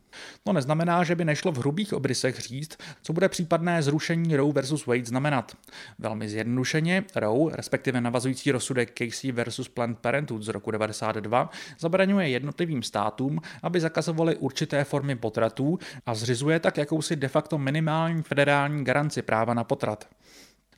To 0.44 0.52
neznamená, 0.52 1.04
že 1.04 1.14
by 1.14 1.24
nešlo 1.24 1.52
v 1.52 1.58
hrubých 1.58 1.92
obrysech 1.92 2.40
říct, 2.40 2.78
co 3.02 3.12
bude 3.12 3.28
případné 3.28 3.82
zrušení 3.82 4.36
Roe 4.36 4.52
versus 4.52 4.86
Wade 4.86 5.04
znamenat. 5.04 5.56
Velmi 5.98 6.28
zjednodušeně 6.28 7.04
Roe, 7.16 7.56
respektive 7.56 8.00
navazující 8.00 8.52
rozsudek 8.52 8.98
Casey 8.98 9.32
versus 9.32 9.68
Planned 9.68 9.98
Parenthood 9.98 10.42
z 10.42 10.48
roku 10.48 10.70
92, 10.70 11.50
zabraňuje 11.78 12.28
jednotlivým 12.28 12.82
státům, 12.82 13.40
aby 13.62 13.80
zakazovali 13.80 14.09
určité 14.36 14.84
formy 14.84 15.16
potratů 15.16 15.78
a 16.06 16.14
zřizuje 16.14 16.60
tak 16.60 16.76
jakousi 16.76 17.16
de 17.16 17.28
facto 17.28 17.58
minimální 17.58 18.22
federální 18.22 18.84
garanci 18.84 19.22
práva 19.22 19.54
na 19.54 19.64
potrat. 19.64 20.08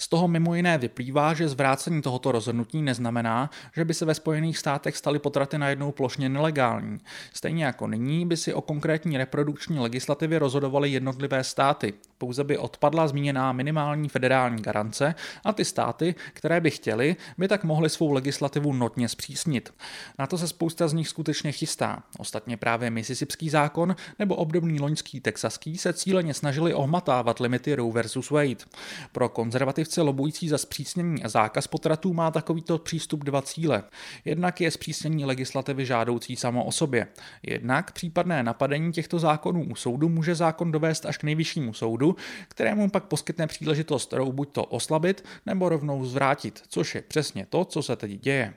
Z 0.02 0.08
toho 0.08 0.28
mimo 0.28 0.54
jiné 0.54 0.78
vyplývá, 0.78 1.34
že 1.34 1.48
zvrácení 1.48 2.02
tohoto 2.02 2.32
rozhodnutí 2.32 2.82
neznamená, 2.82 3.50
že 3.76 3.84
by 3.84 3.94
se 3.94 4.04
ve 4.04 4.14
Spojených 4.14 4.58
státech 4.58 4.96
staly 4.96 5.18
potraty 5.18 5.58
najednou 5.58 5.92
plošně 5.92 6.28
nelegální. 6.28 7.00
Stejně 7.32 7.64
jako 7.64 7.86
nyní 7.86 8.26
by 8.26 8.36
si 8.36 8.54
o 8.54 8.60
konkrétní 8.60 9.18
reprodukční 9.18 9.78
legislativě 9.78 10.38
rozhodovaly 10.38 10.90
jednotlivé 10.90 11.44
státy. 11.44 11.94
Pouze 12.18 12.44
by 12.44 12.58
odpadla 12.58 13.08
zmíněná 13.08 13.52
minimální 13.52 14.08
federální 14.08 14.62
garance 14.62 15.14
a 15.44 15.52
ty 15.52 15.64
státy, 15.64 16.14
které 16.32 16.60
by 16.60 16.70
chtěly, 16.70 17.16
by 17.38 17.48
tak 17.48 17.64
mohly 17.64 17.90
svou 17.90 18.12
legislativu 18.12 18.72
notně 18.72 19.08
zpřísnit. 19.08 19.74
Na 20.18 20.26
to 20.26 20.38
se 20.38 20.48
spousta 20.48 20.88
z 20.88 20.92
nich 20.92 21.08
skutečně 21.08 21.52
chystá. 21.52 22.02
Ostatně 22.18 22.56
právě 22.56 22.90
Mississipský 22.90 23.50
zákon 23.50 23.96
nebo 24.18 24.34
obdobný 24.34 24.80
loňský 24.80 25.20
texaský 25.20 25.78
se 25.78 25.92
cíleně 25.92 26.34
snažili 26.34 26.74
ohmatávat 26.74 27.40
limity 27.40 27.74
Roe 27.74 27.92
versus 27.92 28.30
Wade. 28.30 28.64
Pro 29.12 29.28
konzervativce 29.28 29.91
Konzervativce 29.92 30.02
lobující 30.02 30.48
za 30.48 30.58
zpřísnění 30.58 31.22
a 31.22 31.28
zákaz 31.28 31.66
potratů 31.66 32.12
má 32.14 32.30
takovýto 32.30 32.78
přístup 32.78 33.24
dva 33.24 33.42
cíle. 33.42 33.84
Jednak 34.24 34.60
je 34.60 34.70
zpřísnění 34.70 35.24
legislativy 35.24 35.86
žádoucí 35.86 36.36
samo 36.36 36.64
o 36.64 36.72
sobě. 36.72 37.06
Jednak 37.42 37.92
případné 37.92 38.42
napadení 38.42 38.92
těchto 38.92 39.18
zákonů 39.18 39.64
u 39.70 39.74
soudu 39.74 40.08
může 40.08 40.34
zákon 40.34 40.72
dovést 40.72 41.06
až 41.06 41.18
k 41.18 41.24
nejvyššímu 41.24 41.72
soudu, 41.72 42.16
kterému 42.48 42.90
pak 42.90 43.04
poskytne 43.04 43.46
příležitost 43.46 44.12
rou 44.12 44.32
buď 44.32 44.52
to 44.52 44.64
oslabit 44.64 45.24
nebo 45.46 45.68
rovnou 45.68 46.04
zvrátit, 46.04 46.62
což 46.68 46.94
je 46.94 47.02
přesně 47.02 47.46
to, 47.46 47.64
co 47.64 47.82
se 47.82 47.96
teď 47.96 48.10
děje. 48.10 48.54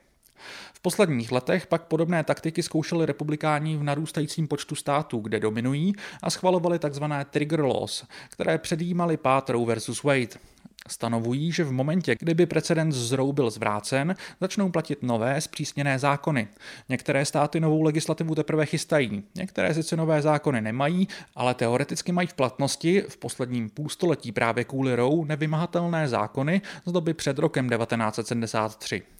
V 0.74 0.80
posledních 0.80 1.32
letech 1.32 1.68
pak 1.68 1.82
podobné 1.84 2.24
taktiky 2.24 2.63
zkoušeli 2.63 3.06
republikáni 3.06 3.77
v 3.77 3.84
narůstajícím 3.84 4.48
počtu 4.48 4.75
států, 4.75 5.20
kde 5.20 5.39
dominují 5.39 5.94
a 6.24 6.30
schvalovali 6.30 6.80
tzv. 6.80 7.04
trigger 7.30 7.62
laws, 7.62 8.06
které 8.30 8.58
předjímaly 8.58 9.18
pád 9.18 9.50
Roe 9.50 9.65
versus 9.65 10.04
Wade. 10.04 10.55
Stanovují, 10.89 11.51
že 11.51 11.63
v 11.63 11.72
momentě, 11.72 12.15
kdyby 12.20 12.46
precedens 12.46 12.96
z 12.96 13.12
Roe 13.12 13.34
byl 13.34 13.50
zvrácen, 13.50 14.15
začnou 14.42 14.70
platit 14.70 15.04
nové 15.04 15.42
zpřísněné 15.42 16.00
zákony. 16.00 16.48
Některé 16.89 17.25
státy 17.25 17.60
novou 17.60 17.82
legislativu 17.82 18.36
teprve 18.36 18.65
chystají, 18.65 19.24
některé 19.36 19.74
sice 19.74 19.96
nové 19.96 20.22
zákony 20.22 20.62
nemají, 20.62 21.08
ale 21.36 21.54
teoreticky 21.54 22.12
mají 22.12 22.27
v 22.27 22.34
platnosti 22.34 23.04
v 23.10 23.18
posledním 23.18 23.70
půlstoletí 23.70 24.32
právě 24.32 24.63
kvůli 24.63 24.96
Roe 24.96 25.25
nevymahatelné 25.25 26.08
zákony 26.08 26.62
z 26.86 26.92
doby 26.92 27.13
před 27.13 27.39
rokem 27.39 27.70
1973. 27.70 29.15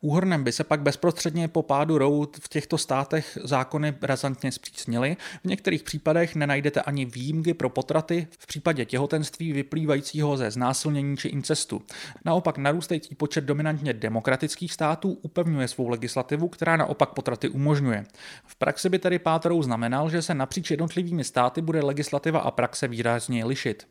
Úhrnem 0.00 0.44
by 0.44 0.52
se 0.52 0.64
pak 0.64 0.80
bezprostředně 0.80 1.48
po 1.48 1.62
pádu 1.62 1.98
Roe 1.98 2.26
v 2.40 2.48
těchto 2.48 2.78
státech 2.78 3.38
zákony 3.44 3.94
razantně 4.02 4.52
zpřísnily. 4.52 5.16
V 5.44 5.48
některých 5.48 5.82
případech 5.82 6.34
nenajdete 6.34 6.82
ani 6.82 7.04
výjimky 7.04 7.54
pro 7.54 7.68
potraty 7.68 8.26
v 8.38 8.46
případě 8.46 8.84
těhotenství 8.84 9.52
vyplývajícího 9.52 10.36
ze 10.36 10.50
znásilnění 10.50 11.16
či 11.16 11.28
incestu. 11.28 11.82
Naopak 12.24 12.58
narůstající 12.58 13.14
počet 13.14 13.44
dominantně 13.44 13.92
demokratických 13.92 14.72
států 14.72 15.18
upevňuje 15.22 15.68
svou 15.68 15.88
legislativu, 15.88 16.48
která 16.48 16.76
naopak 16.76 17.10
potraty 17.10 17.48
umožňuje. 17.48 18.04
V 18.46 18.56
praxi 18.56 18.88
by 18.88 18.98
tedy 18.98 19.18
pád 19.18 19.46
Roe 19.46 19.62
znamenal, 19.62 20.10
že 20.10 20.22
se 20.22 20.34
napříč 20.34 20.70
jednotlivými 20.70 21.24
státy 21.24 21.62
bude 21.62 21.80
legislativa 21.80 22.40
a 22.40 22.50
praxe 22.50 22.88
výrazně 22.88 23.44
lišit. 23.44 23.86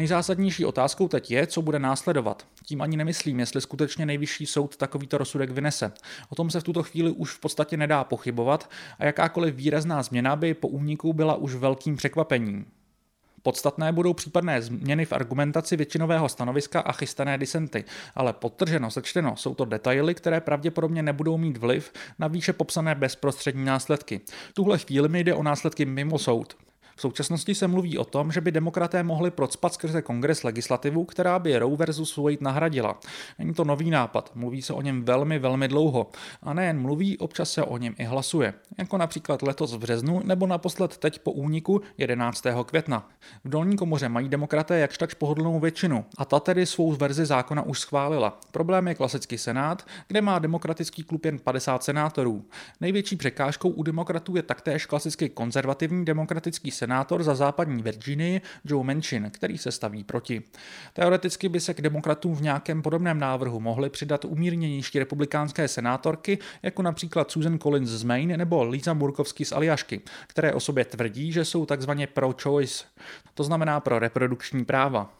Nejzásadnější 0.00 0.64
otázkou 0.64 1.08
teď 1.08 1.30
je, 1.30 1.46
co 1.46 1.62
bude 1.62 1.78
následovat. 1.78 2.46
Tím 2.64 2.82
ani 2.82 2.96
nemyslím, 2.96 3.40
jestli 3.40 3.60
skutečně 3.60 4.06
nejvyšší 4.06 4.46
soud 4.46 4.76
takovýto 4.76 5.18
rozsudek 5.18 5.50
vynese. 5.50 5.92
O 6.28 6.34
tom 6.34 6.50
se 6.50 6.60
v 6.60 6.64
tuto 6.64 6.82
chvíli 6.82 7.10
už 7.10 7.32
v 7.32 7.40
podstatě 7.40 7.76
nedá 7.76 8.04
pochybovat 8.04 8.70
a 8.98 9.04
jakákoliv 9.04 9.54
výrazná 9.54 10.02
změna 10.02 10.36
by 10.36 10.54
po 10.54 10.68
úniku 10.68 11.12
byla 11.12 11.34
už 11.34 11.54
velkým 11.54 11.96
překvapením. 11.96 12.66
Podstatné 13.42 13.92
budou 13.92 14.12
případné 14.12 14.62
změny 14.62 15.04
v 15.04 15.12
argumentaci 15.12 15.76
většinového 15.76 16.28
stanoviska 16.28 16.80
a 16.80 16.92
chystané 16.92 17.38
disenty, 17.38 17.84
ale 18.14 18.32
podtrženo, 18.32 18.90
sečteno, 18.90 19.36
jsou 19.36 19.54
to 19.54 19.64
detaily, 19.64 20.14
které 20.14 20.40
pravděpodobně 20.40 21.02
nebudou 21.02 21.38
mít 21.38 21.56
vliv 21.56 21.92
na 22.18 22.28
výše 22.28 22.52
popsané 22.52 22.94
bezprostřední 22.94 23.64
následky. 23.64 24.20
Tuhle 24.54 24.78
chvíli 24.78 25.08
mi 25.08 25.24
jde 25.24 25.34
o 25.34 25.42
následky 25.42 25.84
mimo 25.84 26.18
soud. 26.18 26.56
V 27.00 27.02
současnosti 27.02 27.54
se 27.54 27.68
mluví 27.68 27.98
o 27.98 28.04
tom, 28.04 28.32
že 28.32 28.40
by 28.40 28.52
demokraté 28.52 29.02
mohli 29.02 29.30
procpat 29.30 29.74
skrze 29.74 30.02
kongres 30.02 30.44
legislativu, 30.44 31.04
která 31.04 31.38
by 31.38 31.58
Roe 31.58 31.76
versus 31.76 32.16
Wade 32.16 32.36
nahradila. 32.40 33.00
Není 33.38 33.54
to 33.54 33.64
nový 33.64 33.90
nápad, 33.90 34.30
mluví 34.34 34.62
se 34.62 34.72
o 34.72 34.82
něm 34.82 35.04
velmi, 35.04 35.38
velmi 35.38 35.68
dlouho. 35.68 36.10
A 36.42 36.54
nejen 36.54 36.80
mluví, 36.80 37.18
občas 37.18 37.52
se 37.52 37.62
o 37.62 37.76
něm 37.76 37.94
i 37.98 38.04
hlasuje. 38.04 38.54
Jako 38.78 38.98
například 38.98 39.42
letos 39.42 39.74
v 39.74 39.78
březnu 39.78 40.20
nebo 40.24 40.46
naposled 40.46 40.96
teď 40.96 41.18
po 41.18 41.32
úniku 41.32 41.80
11. 41.98 42.44
května. 42.66 43.08
V 43.44 43.48
dolní 43.48 43.76
komoře 43.76 44.08
mají 44.08 44.28
demokraté 44.28 44.78
jakž 44.78 44.98
takž 44.98 45.14
pohodlnou 45.14 45.60
většinu 45.60 46.04
a 46.18 46.24
ta 46.24 46.40
tedy 46.40 46.66
svou 46.66 46.92
verzi 46.92 47.26
zákona 47.26 47.62
už 47.62 47.80
schválila. 47.80 48.40
Problém 48.50 48.88
je 48.88 48.94
klasický 48.94 49.38
senát, 49.38 49.86
kde 50.08 50.20
má 50.20 50.38
demokratický 50.38 51.02
klub 51.02 51.24
jen 51.24 51.38
50 51.38 51.84
senátorů. 51.84 52.44
Největší 52.80 53.16
překážkou 53.16 53.68
u 53.68 53.82
demokratů 53.82 54.36
je 54.36 54.42
taktéž 54.42 54.86
klasicky 54.86 55.28
konzervativní 55.28 56.04
demokratický 56.04 56.70
senát 56.70 56.89
senátor 56.90 57.22
za 57.22 57.34
západní 57.34 57.82
Virginii 57.82 58.40
Joe 58.64 58.84
Manchin, 58.84 59.30
který 59.30 59.58
se 59.58 59.72
staví 59.72 60.04
proti. 60.04 60.42
Teoreticky 60.92 61.48
by 61.48 61.60
se 61.60 61.74
k 61.74 61.80
demokratům 61.80 62.34
v 62.34 62.42
nějakém 62.42 62.82
podobném 62.82 63.18
návrhu 63.18 63.60
mohly 63.60 63.90
přidat 63.90 64.24
umírněnější 64.24 64.98
republikánské 64.98 65.68
senátorky, 65.68 66.38
jako 66.62 66.82
například 66.82 67.30
Susan 67.30 67.58
Collins 67.58 67.88
z 67.88 68.04
Maine 68.04 68.36
nebo 68.36 68.64
Lisa 68.64 68.92
Murkovsky 68.92 69.44
z 69.44 69.52
Aljašky, 69.52 70.00
které 70.26 70.52
o 70.52 70.60
sobě 70.60 70.84
tvrdí, 70.84 71.32
že 71.32 71.44
jsou 71.44 71.66
takzvaně 71.66 72.06
pro-choice, 72.06 72.84
to 73.34 73.44
znamená 73.44 73.80
pro 73.80 73.98
reprodukční 73.98 74.64
práva. 74.64 75.19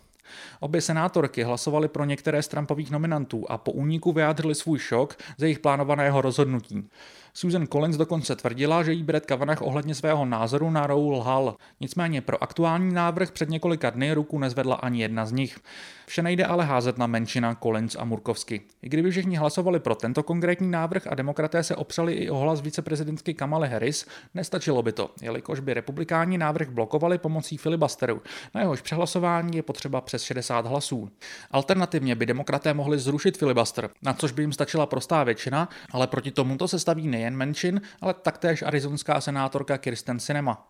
Obě 0.60 0.80
senátorky 0.80 1.42
hlasovaly 1.42 1.88
pro 1.88 2.04
některé 2.04 2.42
z 2.42 2.48
Trumpových 2.48 2.90
nominantů 2.90 3.50
a 3.50 3.58
po 3.58 3.72
úniku 3.72 4.12
vyjádřili 4.12 4.54
svůj 4.54 4.78
šok 4.78 5.16
ze 5.38 5.46
jejich 5.46 5.58
plánovaného 5.58 6.20
rozhodnutí. 6.20 6.88
Susan 7.34 7.66
Collins 7.66 7.96
dokonce 7.96 8.36
tvrdila, 8.36 8.82
že 8.82 8.92
jí 8.92 9.02
Brett 9.02 9.26
Kavanaugh 9.26 9.62
ohledně 9.62 9.94
svého 9.94 10.24
názoru 10.24 10.70
na 10.70 10.86
Roe 10.86 11.16
lhal. 11.16 11.56
Nicméně 11.80 12.20
pro 12.20 12.42
aktuální 12.42 12.94
návrh 12.94 13.30
před 13.30 13.48
několika 13.48 13.90
dny 13.90 14.12
ruku 14.12 14.38
nezvedla 14.38 14.74
ani 14.74 15.02
jedna 15.02 15.26
z 15.26 15.32
nich. 15.32 15.58
Vše 16.06 16.22
nejde 16.22 16.44
ale 16.44 16.64
házet 16.64 16.98
na 16.98 17.06
menšina 17.06 17.54
Collins 17.54 17.96
a 17.98 18.04
Murkovsky. 18.04 18.60
I 18.82 18.88
kdyby 18.88 19.10
všichni 19.10 19.36
hlasovali 19.36 19.80
pro 19.80 19.94
tento 19.94 20.22
konkrétní 20.22 20.70
návrh 20.70 21.06
a 21.06 21.14
demokraté 21.14 21.62
se 21.62 21.76
opřeli 21.76 22.12
i 22.12 22.30
o 22.30 22.38
hlas 22.38 22.60
viceprezidentky 22.60 23.34
Kamale 23.34 23.68
Harris, 23.68 24.06
nestačilo 24.34 24.82
by 24.82 24.92
to, 24.92 25.10
jelikož 25.22 25.60
by 25.60 25.74
republikáni 25.74 26.38
návrh 26.38 26.68
blokovali 26.68 27.18
pomocí 27.18 27.56
filibusteru. 27.56 28.22
Na 28.54 28.60
jehož 28.60 28.80
přehlasování 28.80 29.56
je 29.56 29.62
potřeba 29.62 30.00
přes 30.00 30.19
60 30.22 30.66
hlasů. 30.66 31.10
Alternativně 31.50 32.14
by 32.14 32.26
demokraté 32.26 32.74
mohli 32.74 32.98
zrušit 32.98 33.38
filibuster, 33.38 33.90
na 34.02 34.12
což 34.12 34.32
by 34.32 34.42
jim 34.42 34.52
stačila 34.52 34.86
prostá 34.86 35.24
většina, 35.24 35.68
ale 35.90 36.06
proti 36.06 36.30
tomuto 36.30 36.68
se 36.68 36.78
staví 36.78 37.08
nejen 37.08 37.36
menšin, 37.36 37.80
ale 38.00 38.14
taktéž 38.14 38.62
arizonská 38.62 39.20
senátorka 39.20 39.78
Kirsten 39.78 40.20
Sinema. 40.20 40.66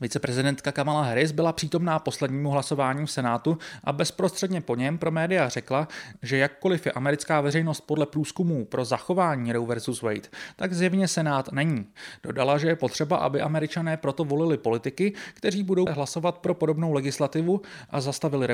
Viceprezidentka 0.00 0.72
Kamala 0.72 1.02
Harris 1.02 1.32
byla 1.32 1.52
přítomná 1.52 1.98
poslednímu 1.98 2.50
hlasování 2.50 3.06
v 3.06 3.10
Senátu 3.10 3.58
a 3.84 3.92
bezprostředně 3.92 4.60
po 4.60 4.76
něm 4.76 4.98
pro 4.98 5.10
média 5.10 5.48
řekla, 5.48 5.88
že 6.22 6.36
jakkoliv 6.36 6.86
je 6.86 6.92
americká 6.92 7.40
veřejnost 7.40 7.80
podle 7.80 8.06
průzkumů 8.06 8.64
pro 8.64 8.84
zachování 8.84 9.52
Roe 9.52 9.66
versus 9.66 10.02
Wade, 10.02 10.28
tak 10.56 10.72
zjevně 10.72 11.08
Senát 11.08 11.52
není. 11.52 11.86
Dodala, 12.22 12.58
že 12.58 12.68
je 12.68 12.76
potřeba, 12.76 13.16
aby 13.16 13.40
američané 13.40 13.96
proto 13.96 14.24
volili 14.24 14.58
politiky, 14.58 15.12
kteří 15.34 15.62
budou 15.62 15.84
hlasovat 15.90 16.38
pro 16.38 16.54
podobnou 16.54 16.92
legislativu 16.92 17.60
a 17.90 18.00
zastavili 18.00 18.46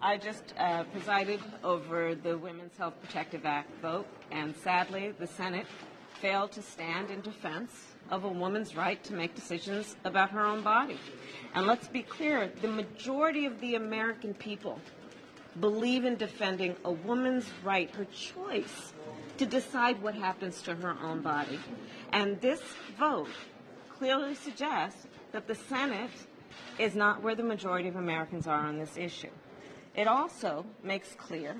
I 0.00 0.18
just 0.18 0.54
uh, 0.58 0.84
presided 0.84 1.40
over 1.64 2.14
the 2.14 2.38
Women's 2.38 2.76
Health 2.76 2.94
Protective 3.02 3.44
Act 3.44 3.70
vote, 3.80 4.06
and 4.30 4.54
sadly, 4.56 5.12
the 5.18 5.26
Senate 5.26 5.66
failed 6.20 6.52
to 6.52 6.62
stand 6.62 7.10
in 7.10 7.20
defense 7.20 7.72
of 8.10 8.24
a 8.24 8.28
woman's 8.28 8.76
right 8.76 9.02
to 9.04 9.14
make 9.14 9.34
decisions 9.34 9.96
about 10.04 10.30
her 10.30 10.44
own 10.46 10.62
body. 10.62 10.98
And 11.54 11.66
let's 11.66 11.88
be 11.88 12.02
clear 12.02 12.52
the 12.62 12.68
majority 12.68 13.46
of 13.46 13.60
the 13.60 13.74
American 13.74 14.34
people 14.34 14.80
believe 15.60 16.04
in 16.04 16.16
defending 16.16 16.76
a 16.84 16.92
woman's 16.92 17.48
right, 17.64 17.90
her 17.96 18.04
choice 18.06 18.92
to 19.38 19.46
decide 19.46 20.00
what 20.02 20.14
happens 20.14 20.62
to 20.62 20.74
her 20.74 20.96
own 21.02 21.20
body. 21.22 21.58
And 22.12 22.40
this 22.40 22.62
vote 22.98 23.28
clearly 23.98 24.34
suggests 24.34 25.06
that 25.32 25.46
the 25.46 25.54
Senate 25.54 26.10
is 26.78 26.94
not 26.94 27.22
where 27.22 27.34
the 27.34 27.42
majority 27.42 27.88
of 27.88 27.96
Americans 27.96 28.46
are 28.46 28.60
on 28.60 28.78
this 28.78 28.96
issue. 28.96 29.30
It 29.94 30.06
also 30.06 30.66
makes 30.82 31.14
clear 31.14 31.56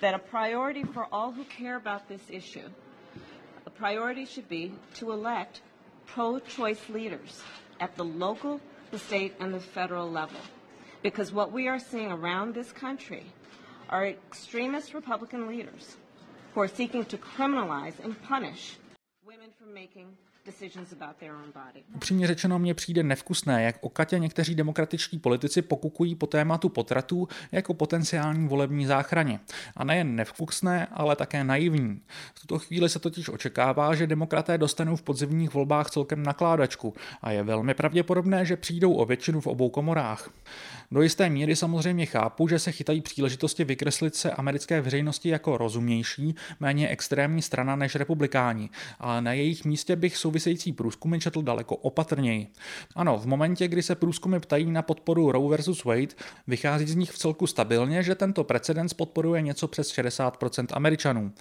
that 0.00 0.14
a 0.14 0.18
priority 0.18 0.84
for 0.84 1.06
all 1.12 1.32
who 1.32 1.44
care 1.44 1.76
about 1.76 2.08
this 2.08 2.22
issue, 2.28 2.68
a 3.66 3.70
priority 3.70 4.24
should 4.24 4.48
be 4.48 4.72
to 4.94 5.12
elect 5.12 5.62
pro-choice 6.06 6.88
leaders 6.88 7.42
at 7.80 7.96
the 7.96 8.04
local, 8.04 8.60
the 8.90 8.98
state, 8.98 9.34
and 9.40 9.52
the 9.52 9.60
federal 9.60 10.10
level. 10.10 10.40
Because 11.02 11.32
what 11.32 11.52
we 11.52 11.68
are 11.68 11.78
seeing 11.78 12.12
around 12.12 12.54
this 12.54 12.70
country 12.70 13.24
are 13.88 14.06
extremist 14.06 14.94
Republican 14.94 15.46
leaders 15.46 15.96
who 16.54 16.60
are 16.60 16.68
seeking 16.68 17.04
to 17.06 17.16
criminalize 17.16 17.98
and 18.02 18.20
punish 18.22 18.76
women 19.24 19.50
for 19.58 19.66
making 19.66 20.08
Upřímně 21.94 22.26
řečeno 22.26 22.58
mně 22.58 22.74
přijde 22.74 23.02
nevkusné, 23.02 23.62
jak 23.62 23.76
o 23.80 23.88
Katě 23.88 24.18
někteří 24.18 24.54
demokratičtí 24.54 25.18
politici 25.18 25.62
pokukují 25.62 26.14
po 26.14 26.26
tématu 26.26 26.68
potratů 26.68 27.28
jako 27.52 27.74
potenciální 27.74 28.48
volební 28.48 28.86
záchraně. 28.86 29.40
A 29.76 29.84
nejen 29.84 30.16
nevkusné, 30.16 30.86
ale 30.86 31.16
také 31.16 31.44
naivní. 31.44 32.00
V 32.34 32.40
tuto 32.40 32.58
chvíli 32.58 32.88
se 32.88 32.98
totiž 32.98 33.28
očekává, 33.28 33.94
že 33.94 34.06
demokraté 34.06 34.58
dostanou 34.58 34.96
v 34.96 35.02
podzimních 35.02 35.54
volbách 35.54 35.90
celkem 35.90 36.22
nakládačku 36.22 36.94
a 37.22 37.30
je 37.30 37.42
velmi 37.42 37.74
pravděpodobné, 37.74 38.44
že 38.44 38.56
přijdou 38.56 38.94
o 38.94 39.04
většinu 39.04 39.40
v 39.40 39.46
obou 39.46 39.70
komorách. 39.70 40.30
Do 40.90 41.02
jisté 41.02 41.30
míry 41.30 41.56
samozřejmě 41.56 42.06
chápu, 42.06 42.48
že 42.48 42.58
se 42.58 42.72
chytají 42.72 43.00
příležitosti 43.00 43.64
vykreslit 43.64 44.14
se 44.14 44.30
americké 44.30 44.80
veřejnosti 44.80 45.28
jako 45.28 45.58
rozumnější, 45.58 46.34
méně 46.60 46.88
extrémní 46.88 47.42
strana 47.42 47.76
než 47.76 47.94
republikáni, 47.94 48.70
ale 49.00 49.22
na 49.22 49.32
jejich 49.32 49.64
místě 49.64 49.96
bych 49.96 50.16
související 50.32 50.72
průzkumy 50.72 51.18
četl 51.18 51.42
daleko 51.42 51.76
opatrněji. 51.76 52.46
Ano, 52.94 53.18
v 53.18 53.26
momentě, 53.26 53.68
kdy 53.68 53.82
se 53.82 53.94
průzkumy 53.94 54.40
ptají 54.40 54.70
na 54.70 54.82
podporu 54.82 55.32
Roe 55.32 55.50
versus 55.50 55.84
Wade, 55.84 56.14
vychází 56.46 56.86
z 56.86 56.94
nich 56.94 57.10
v 57.10 57.18
celku 57.18 57.46
stabilně, 57.46 58.02
že 58.02 58.14
tento 58.14 58.44
precedens 58.44 58.94
podporuje 58.94 59.42
něco 59.42 59.68
přes 59.68 59.92
60% 59.92 60.66
Američanů. 60.72 61.32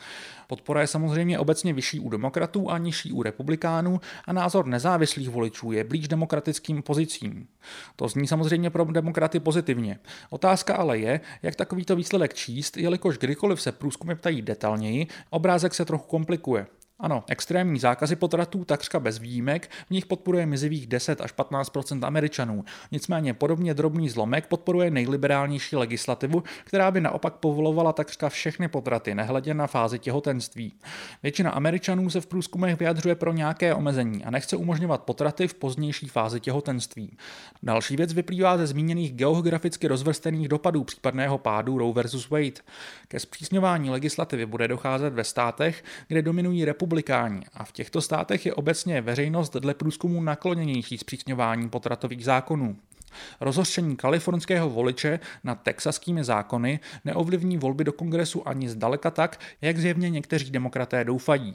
Podpora 0.48 0.82
je 0.82 0.88
samozřejmě 0.88 1.40
obecně 1.40 1.74
vyšší 1.74 2.00
u 2.00 2.10
demokratů 2.10 2.72
a 2.72 2.78
nižší 2.78 3.12
u 3.12 3.24
republikánů 3.24 4.02
a 4.26 4.34
názor 4.34 4.66
nezávislých 4.66 5.30
voličů 5.30 5.72
je 5.72 5.84
blíž 5.84 6.08
demokratickým 6.08 6.82
pozicím. 6.82 7.48
To 7.96 8.08
zní 8.08 8.28
samozřejmě 8.28 8.70
pro 8.70 8.86
demokraty 8.86 9.40
pozitivně. 9.40 10.00
Otázka 10.30 10.76
ale 10.76 10.98
je, 10.98 11.22
jak 11.44 11.56
takovýto 11.56 11.96
výsledek 11.96 12.34
číst, 12.34 12.78
jelikož 12.78 13.18
kdykoliv 13.18 13.62
se 13.62 13.72
průzkumy 13.72 14.16
ptají 14.16 14.42
detailněji, 14.42 15.08
obrázek 15.30 15.74
se 15.74 15.86
trochu 15.86 16.08
komplikuje. 16.08 16.68
Ano, 17.02 17.24
extrémní 17.28 17.80
zákazy 17.80 18.16
potratů 18.16 18.66
takřka 18.66 19.00
bez 19.00 19.20
výjimek, 19.20 19.70
v 19.88 19.92
nich 19.92 20.06
podporuje 20.06 20.46
mizivých 20.46 20.88
10 20.88 21.22
až 21.22 21.32
15 21.32 21.72
Američanů. 22.04 22.64
Nicméně 22.92 23.34
podobně 23.34 23.74
drobný 23.74 24.10
zlomek 24.10 24.48
podporuje 24.48 24.92
nejliberálnější 24.92 25.76
legislativu, 25.76 26.44
která 26.64 26.92
by 26.92 27.02
naopak 27.02 27.34
povolovala 27.34 27.94
takřka 27.94 28.30
všechny 28.30 28.68
potraty, 28.68 29.16
nehledě 29.16 29.54
na 29.54 29.68
fázi 29.68 30.00
těhotenství. 30.00 30.74
Většina 31.24 31.52
Američanů 31.52 32.10
se 32.10 32.22
v 32.22 32.28
průzkumech 32.28 32.80
vyjadřuje 32.80 33.16
pro 33.16 33.34
nějaké 33.34 33.76
omezení 33.76 34.26
a 34.26 34.32
nechce 34.32 34.56
umožňovat 34.56 35.04
potraty 35.04 35.48
v 35.48 35.54
pozdější 35.54 36.08
fázi 36.08 36.40
těhotenství. 36.40 37.18
Další 37.64 37.96
věc 37.96 38.14
vyplývá 38.14 38.58
ze 38.58 38.68
zmíněných 38.68 39.14
geograficky 39.14 39.88
rozvrstených 39.88 40.48
dopadů 40.48 40.84
případného 40.84 41.38
pádu 41.38 41.78
Roe 41.78 41.94
versus 41.94 42.30
Wade. 42.30 42.62
Ke 43.08 43.20
zpřísňování 43.20 43.90
legislativy 43.90 44.46
bude 44.46 44.68
docházet 44.68 45.14
ve 45.14 45.24
státech, 45.24 45.84
kde 46.08 46.22
dominují 46.22 46.66
republiky 46.66 46.91
republikáni 46.92 47.42
a 47.54 47.64
v 47.64 47.72
těchto 47.72 48.02
státech 48.02 48.46
je 48.46 48.54
obecně 48.54 49.02
veřejnost 49.02 49.56
dle 49.56 49.74
průzkumu 49.74 50.22
nakloněnější 50.22 50.98
zpřísňování 50.98 51.70
potratových 51.70 52.26
zákonů. 52.26 52.78
Rozhořčení 53.42 53.96
kalifornského 53.96 54.70
voliče 54.70 55.20
nad 55.44 55.62
texaskými 55.64 56.24
zákony 56.24 56.80
neovlivní 57.06 57.58
volby 57.58 57.84
do 57.84 57.94
kongresu 57.94 58.48
ani 58.48 58.70
zdaleka 58.70 59.12
tak, 59.12 59.40
jak 59.62 59.78
zjevně 59.78 60.10
někteří 60.10 60.52
demokraté 60.52 61.04
doufají. 61.04 61.54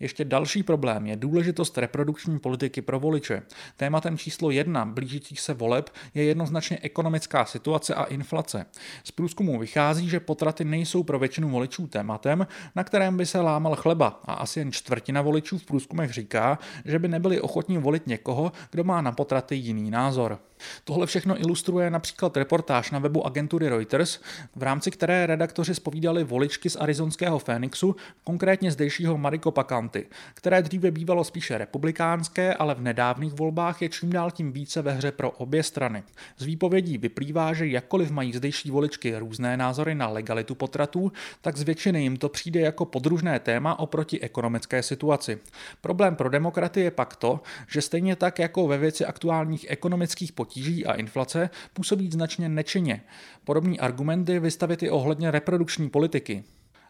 Ještě 0.00 0.24
další 0.24 0.62
problém 0.62 1.06
je 1.06 1.16
důležitost 1.16 1.78
reprodukční 1.78 2.38
politiky 2.38 2.82
pro 2.82 3.00
voliče. 3.00 3.42
Tématem 3.76 4.18
číslo 4.18 4.50
jedna 4.50 4.84
blížících 4.84 5.40
se 5.40 5.54
voleb 5.54 5.90
je 6.14 6.24
jednoznačně 6.24 6.78
ekonomická 6.82 7.44
situace 7.44 7.94
a 7.94 8.04
inflace. 8.04 8.66
Z 9.04 9.10
průzkumu 9.10 9.58
vychází, 9.58 10.08
že 10.08 10.20
potraty 10.20 10.64
nejsou 10.64 11.02
pro 11.02 11.18
většinu 11.18 11.48
voličů 11.48 11.86
tématem, 11.86 12.46
na 12.74 12.84
kterém 12.84 13.16
by 13.16 13.26
se 13.26 13.40
lámal 13.40 13.76
chleba 13.76 14.20
a 14.24 14.32
asi 14.32 14.58
jen 14.58 14.72
čtvrtina 14.72 15.22
voličů 15.22 15.58
v 15.58 15.64
průzkumech 15.64 16.12
říká, 16.12 16.58
že 16.84 16.98
by 16.98 17.08
nebyli 17.08 17.40
ochotní 17.40 17.78
volit 17.78 18.06
někoho, 18.06 18.52
kdo 18.70 18.84
má 18.84 19.00
na 19.00 19.12
potraty 19.12 19.56
jiný 19.56 19.90
názor. 19.90 20.38
Tohle 20.84 21.06
všechno 21.06 21.40
ilustruje 21.40 21.90
například 21.90 22.36
reportáž 22.36 22.90
na 22.90 22.98
webu 22.98 23.26
agentury 23.26 23.68
Reuters, 23.68 24.20
v 24.56 24.62
rámci 24.62 24.90
které 24.90 25.26
redaktoři 25.26 25.74
spovídali 25.74 26.24
voličky 26.24 26.70
z 26.70 26.76
arizonského 26.76 27.38
Phoenixu, 27.38 27.96
konkrétně 28.24 28.70
zdejšího 28.70 29.18
Maricopa 29.18 29.64
County, 29.64 30.06
které 30.34 30.62
dříve 30.62 30.90
bývalo 30.90 31.24
spíše 31.24 31.58
republikánské, 31.58 32.54
ale 32.54 32.74
v 32.74 32.80
nedávných 32.80 33.32
volbách 33.32 33.82
je 33.82 33.88
čím 33.88 34.10
dál 34.10 34.30
tím 34.30 34.52
více 34.52 34.82
ve 34.82 34.92
hře 34.92 35.12
pro 35.12 35.30
obě 35.30 35.62
strany. 35.62 36.02
Z 36.38 36.44
výpovědí 36.44 36.98
vyplývá, 36.98 37.52
že 37.52 37.66
jakkoliv 37.66 38.10
mají 38.10 38.32
zdejší 38.32 38.70
voličky 38.70 39.18
různé 39.18 39.56
názory 39.56 39.94
na 39.94 40.08
legalitu 40.08 40.54
potratů, 40.54 41.12
tak 41.40 41.56
z 41.56 41.62
většiny 41.62 42.02
jim 42.02 42.16
to 42.16 42.28
přijde 42.28 42.60
jako 42.60 42.84
podružné 42.84 43.38
téma 43.38 43.78
oproti 43.78 44.20
ekonomické 44.20 44.82
situaci. 44.82 45.38
Problém 45.80 46.16
pro 46.16 46.28
demokraty 46.28 46.80
je 46.80 46.90
pak 46.90 47.16
to, 47.16 47.40
že 47.68 47.82
stejně 47.82 48.16
tak 48.16 48.38
jako 48.38 48.66
ve 48.66 48.78
věci 48.78 49.06
aktuálních 49.06 49.66
ekonomických 49.68 50.32
potíží 50.32 50.53
a 50.86 50.94
inflace 50.94 51.50
působí 51.72 52.10
značně 52.10 52.48
nečinně. 52.48 53.02
Podobný 53.44 53.80
argument 53.80 54.28
je 54.28 54.40
vystavit 54.40 54.82
i 54.82 54.90
ohledně 54.90 55.30
reprodukční 55.30 55.90
politiky. 55.90 56.44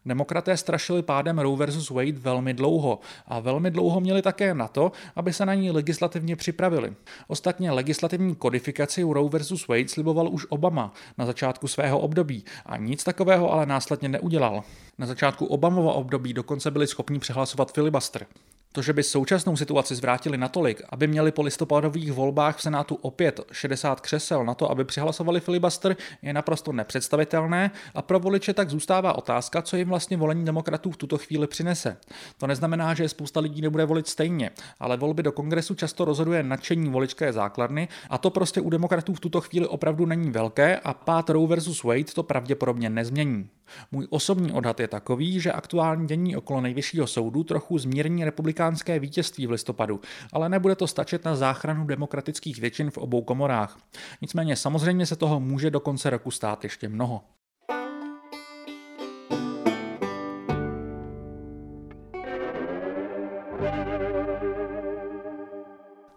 Demokraté 0.07 0.57
strašili 0.57 1.03
pádem 1.03 1.39
Roe 1.39 1.57
versus 1.57 1.91
Wade 1.91 2.13
velmi 2.13 2.55
dlouho 2.55 3.01
a 3.27 3.41
velmi 3.41 3.71
dlouho 3.71 4.01
měli 4.01 4.23
také 4.23 4.55
na 4.55 4.69
to, 4.69 4.93
aby 5.17 5.33
se 5.33 5.47
na 5.47 5.55
ní 5.55 5.71
legislativně 5.71 6.37
připravili. 6.37 6.95
Ostatně 7.29 7.71
legislativní 7.71 8.35
kodifikaci 8.35 9.03
Roe 9.03 9.29
versus 9.29 9.69
Wade 9.69 9.89
sliboval 9.89 10.29
už 10.29 10.47
Obama 10.49 10.93
na 11.19 11.27
začátku 11.27 11.69
svého 11.69 11.99
období 11.99 12.45
a 12.67 12.77
nic 12.77 13.05
takového 13.05 13.53
ale 13.53 13.67
následně 13.67 14.09
neudělal. 14.09 14.65
Na 14.99 15.07
začátku 15.07 15.47
Obamova 15.47 15.93
období 15.93 16.33
dokonce 16.33 16.71
byli 16.71 16.87
schopni 16.87 17.19
přehlasovat 17.19 17.73
filibuster. 17.73 18.27
To, 18.75 18.83
že 18.83 18.93
by 18.93 19.03
současnou 19.03 19.57
situaci 19.57 19.95
zvrátili 19.95 20.39
natolik, 20.39 20.83
aby 20.89 21.07
měli 21.07 21.33
po 21.33 21.43
listopadových 21.43 22.13
volbách 22.13 22.57
v 22.57 22.63
Senátu 22.63 22.95
opět 22.95 23.41
60 23.53 24.01
křesel 24.01 24.45
na 24.45 24.55
to, 24.55 24.71
aby 24.71 24.85
přihlasovali 24.85 25.41
filibuster, 25.41 25.97
je 26.23 26.33
naprosto 26.33 26.73
nepředstavitelné 26.73 27.71
a 27.95 28.03
pro 28.03 28.21
voliče 28.21 28.55
tak 28.55 28.71
zůstává 28.71 29.19
otázka, 29.19 29.63
co 29.63 29.77
jim 29.77 29.89
vlastně 29.89 30.17
volení 30.17 30.45
demokratů 30.45 30.91
v 30.91 30.97
tuto 30.97 31.19
chvíli 31.19 31.47
přinese. 31.47 31.97
To 32.39 32.47
neznamená, 32.47 32.95
že 32.95 33.09
spousta 33.09 33.41
lidí 33.41 33.63
nebude 33.63 33.85
volit 33.85 34.09
stejně, 34.09 34.51
ale 34.81 34.97
volby 34.97 35.23
do 35.23 35.33
kongresu 35.33 35.75
často 35.75 36.05
rozhoduje 36.05 36.43
nadšení 36.43 36.91
voličské 36.91 37.33
základny 37.33 37.89
a 38.11 38.19
to 38.19 38.31
prostě 38.31 38.61
u 38.61 38.71
demokratů 38.71 39.15
v 39.15 39.21
tuto 39.21 39.41
chvíli 39.41 39.67
opravdu 39.67 40.07
není 40.07 40.31
velké 40.31 40.79
a 40.79 40.95
pát 40.95 41.31
Roe 41.31 41.47
versus 41.47 41.83
Wade 41.83 42.05
to 42.05 42.23
pravděpodobně 42.23 42.91
nezmění. 42.91 43.49
Můj 43.93 44.07
osobní 44.11 44.53
odhad 44.53 44.81
je 44.81 44.89
takový, 44.89 45.41
že 45.41 45.53
aktuální 45.53 46.07
dění 46.07 46.37
okolo 46.37 46.61
nejvyššího 46.61 47.07
soudu 47.07 47.45
trochu 47.45 47.79
zmírní 47.79 48.25
republikánské 48.25 48.99
vítězství 48.99 49.47
v 49.47 49.51
listopadu, 49.51 50.01
ale 50.33 50.49
nebude 50.49 50.75
to 50.75 50.87
stačit 50.87 51.25
na 51.25 51.37
záchranu 51.37 51.87
demokratických 51.87 52.61
většin 52.61 52.91
v 52.91 52.99
obou 52.99 53.23
komorách. 53.23 53.79
Nicméně 54.23 54.57
samozřejmě 54.57 55.07
se 55.07 55.17
toho 55.17 55.41
může 55.41 55.71
do 55.71 55.81
konce 55.81 56.11
roku 56.11 56.31
stát 56.31 56.65
ještě 56.65 56.89
mnoho. 56.89 57.21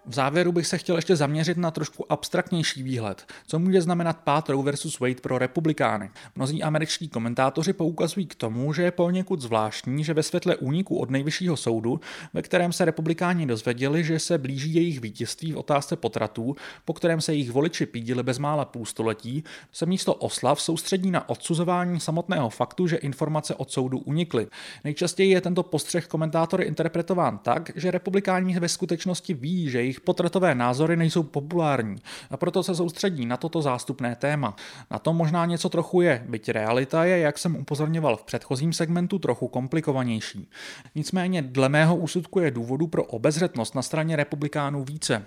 V 0.07 0.13
závěru 0.13 0.51
bych 0.51 0.67
se 0.67 0.77
chtěl 0.77 0.95
ještě 0.95 1.15
zaměřit 1.15 1.57
na 1.57 1.71
trošku 1.71 2.11
abstraktnější 2.11 2.83
výhled, 2.83 3.25
co 3.47 3.59
může 3.59 3.81
znamenat 3.81 4.17
pád 4.23 4.49
Roe 4.49 4.63
versus 4.63 4.99
Wade 4.99 5.15
pro 5.15 5.37
republikány. 5.37 6.09
Mnozí 6.35 6.63
američtí 6.63 7.07
komentátoři 7.07 7.73
poukazují 7.73 8.25
k 8.25 8.35
tomu, 8.35 8.73
že 8.73 8.83
je 8.83 8.91
poněkud 8.91 9.41
zvláštní, 9.41 10.03
že 10.03 10.13
ve 10.13 10.23
světle 10.23 10.55
úniku 10.55 10.97
od 10.97 11.09
nejvyššího 11.09 11.57
soudu, 11.57 11.99
ve 12.33 12.41
kterém 12.41 12.73
se 12.73 12.85
republikáni 12.85 13.45
dozvěděli, 13.45 14.03
že 14.03 14.19
se 14.19 14.37
blíží 14.37 14.73
jejich 14.73 15.01
vítězství 15.01 15.51
v 15.51 15.57
otázce 15.57 15.95
potratů, 15.95 16.55
po 16.85 16.93
kterém 16.93 17.21
se 17.21 17.33
jejich 17.33 17.51
voliči 17.51 17.85
pídili 17.85 18.23
bezmála 18.23 18.65
půl 18.65 18.85
století, 18.85 19.43
se 19.71 19.85
místo 19.85 20.13
oslav 20.13 20.61
soustředí 20.61 21.11
na 21.11 21.29
odsuzování 21.29 21.99
samotného 21.99 22.49
faktu, 22.49 22.87
že 22.87 22.95
informace 22.95 23.55
od 23.55 23.71
soudu 23.71 23.97
unikly. 23.97 24.47
Nejčastěji 24.83 25.31
je 25.31 25.41
tento 25.41 25.63
postřeh 25.63 26.07
komentátory 26.07 26.65
interpretován 26.65 27.37
tak, 27.37 27.71
že 27.75 27.91
republikáni 27.91 28.59
ve 28.59 28.69
skutečnosti 28.69 29.33
ví, 29.33 29.69
že 29.69 29.77
jejich 29.77 29.96
jejich 29.97 30.05
potratové 30.05 30.55
názory 30.55 30.95
nejsou 30.95 31.23
populární 31.23 31.95
a 32.29 32.37
proto 32.37 32.63
se 32.63 32.75
soustředí 32.75 33.25
na 33.25 33.37
toto 33.37 33.61
zástupné 33.61 34.15
téma. 34.15 34.55
Na 34.91 34.99
tom 34.99 35.15
možná 35.15 35.45
něco 35.45 35.69
trochu 35.69 36.01
je, 36.01 36.25
byť 36.29 36.49
realita 36.49 37.05
je, 37.05 37.19
jak 37.19 37.37
jsem 37.37 37.55
upozorňoval 37.55 38.17
v 38.17 38.23
předchozím 38.23 38.73
segmentu, 38.73 39.19
trochu 39.19 39.47
komplikovanější. 39.47 40.49
Nicméně 40.95 41.41
dle 41.41 41.69
mého 41.69 41.95
úsudku 41.95 42.39
je 42.39 42.51
důvodu 42.51 42.87
pro 42.87 43.03
obezřetnost 43.03 43.75
na 43.75 43.81
straně 43.81 44.15
republikánů 44.15 44.83
více. 44.83 45.25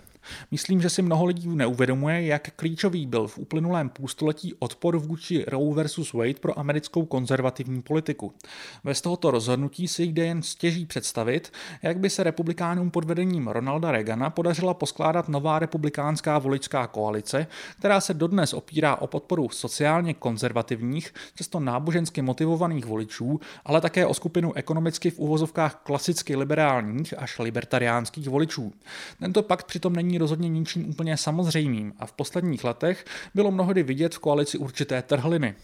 Myslím, 0.51 0.81
že 0.81 0.91
si 0.91 1.03
mnoho 1.03 1.25
lidí 1.25 1.49
neuvědomuje, 1.49 2.27
jak 2.27 2.51
klíčový 2.57 3.07
byl 3.07 3.27
v 3.27 3.39
uplynulém 3.39 3.89
půlstoletí 3.89 4.55
odpor 4.59 4.99
vůči 4.99 5.45
Roe 5.49 5.75
versus 5.75 6.13
Wade 6.13 6.35
pro 6.35 6.59
americkou 6.59 7.05
konzervativní 7.05 7.83
politiku. 7.83 8.33
Bez 8.85 9.01
tohoto 9.01 9.31
rozhodnutí 9.31 9.89
si 9.89 10.03
jde 10.03 10.27
jen 10.27 10.43
stěží 10.43 10.87
představit, 10.87 11.53
jak 11.83 11.99
by 11.99 12.11
se 12.11 12.25
republikánům 12.25 12.91
pod 12.91 13.05
vedením 13.05 13.49
Ronalda 13.49 13.91
Reagana 13.91 14.31
podařila 14.31 14.75
poskládat 14.75 15.29
nová 15.29 15.59
republikánská 15.59 16.39
voličská 16.39 16.87
koalice, 16.87 17.47
která 17.79 18.01
se 18.01 18.15
dodnes 18.15 18.55
opírá 18.55 18.97
o 18.97 19.07
podporu 19.07 19.49
sociálně 19.49 20.15
konzervativních, 20.15 21.15
často 21.35 21.61
nábožensky 21.61 22.23
motivovaných 22.23 22.87
voličů, 22.87 23.41
ale 23.65 23.81
také 23.81 24.07
o 24.07 24.15
skupinu 24.15 24.53
ekonomicky 24.55 25.11
v 25.11 25.19
uvozovkách 25.19 25.75
klasicky 25.85 26.37
liberálních 26.37 27.15
až 27.19 27.39
libertariánských 27.39 28.29
voličů. 28.29 28.73
Tento 29.21 29.43
pakt 29.43 29.67
přitom 29.67 29.93
není 29.93 30.10
není 30.11 30.19
rozhodně 30.19 30.49
ničím 30.49 30.91
úplně 30.91 31.17
samozřejmým 31.17 31.93
a 31.99 32.07
v 32.07 32.13
posledních 32.13 32.65
letech 32.65 33.05
bylo 33.35 33.51
mnohdy 33.51 33.83
vidět 33.83 34.15
v 34.15 34.19
koalici 34.19 34.59
určité 34.59 35.03
trhliny. 35.03 35.55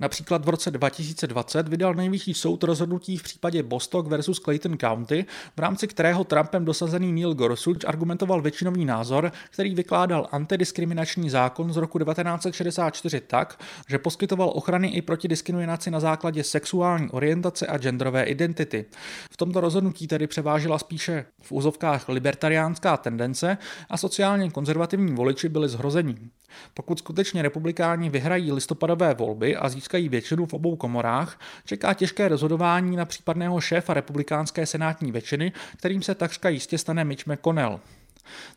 Například 0.00 0.44
v 0.44 0.48
roce 0.48 0.70
2020 0.70 1.68
vydal 1.68 1.94
nejvyšší 1.94 2.34
soud 2.34 2.64
rozhodnutí 2.64 3.16
v 3.16 3.22
případě 3.22 3.62
Bostock 3.62 4.08
versus 4.08 4.40
Clayton 4.40 4.78
County, 4.78 5.24
v 5.56 5.60
rámci 5.60 5.88
kterého 5.88 6.24
Trumpem 6.24 6.64
dosazený 6.64 7.12
Neil 7.12 7.34
Gorsuch 7.34 7.84
argumentoval 7.86 8.42
většinový 8.42 8.84
názor, 8.84 9.32
který 9.50 9.74
vykládal 9.74 10.28
antidiskriminační 10.32 11.30
zákon 11.30 11.72
z 11.72 11.76
roku 11.76 11.98
1964 11.98 13.20
tak, 13.20 13.60
že 13.88 13.98
poskytoval 13.98 14.52
ochrany 14.54 14.88
i 14.88 15.02
proti 15.02 15.28
diskriminaci 15.28 15.90
na 15.90 16.00
základě 16.00 16.44
sexuální 16.44 17.10
orientace 17.10 17.66
a 17.66 17.78
genderové 17.78 18.24
identity. 18.24 18.84
V 19.30 19.36
tomto 19.36 19.60
rozhodnutí 19.60 20.06
tedy 20.06 20.26
převážila 20.26 20.78
spíše 20.78 21.24
v 21.42 21.52
úzovkách 21.52 22.08
libertariánská 22.08 22.96
tendence 22.96 23.58
a 23.92 23.96
sociálně 23.96 24.50
konzervativní 24.50 25.14
voliči 25.14 25.48
byli 25.48 25.68
zhrození. 25.68 26.30
Pokud 26.74 26.98
skutečně 26.98 27.42
republikáni 27.42 28.10
vyhrají 28.10 28.52
listopadové 28.52 29.14
volby 29.14 29.56
a 29.56 29.68
získají 29.68 30.08
většinu 30.08 30.46
v 30.46 30.54
obou 30.54 30.76
komorách, 30.76 31.40
čeká 31.64 31.94
těžké 31.94 32.28
rozhodování 32.28 32.96
na 32.96 33.04
případného 33.04 33.60
šéfa 33.60 33.94
republikánské 33.94 34.66
senátní 34.66 35.12
většiny, 35.12 35.52
kterým 35.76 36.02
se 36.02 36.14
takřka 36.14 36.48
jistě 36.48 36.78
stane 36.78 37.04
Mitch 37.04 37.26
McConnell. 37.26 37.80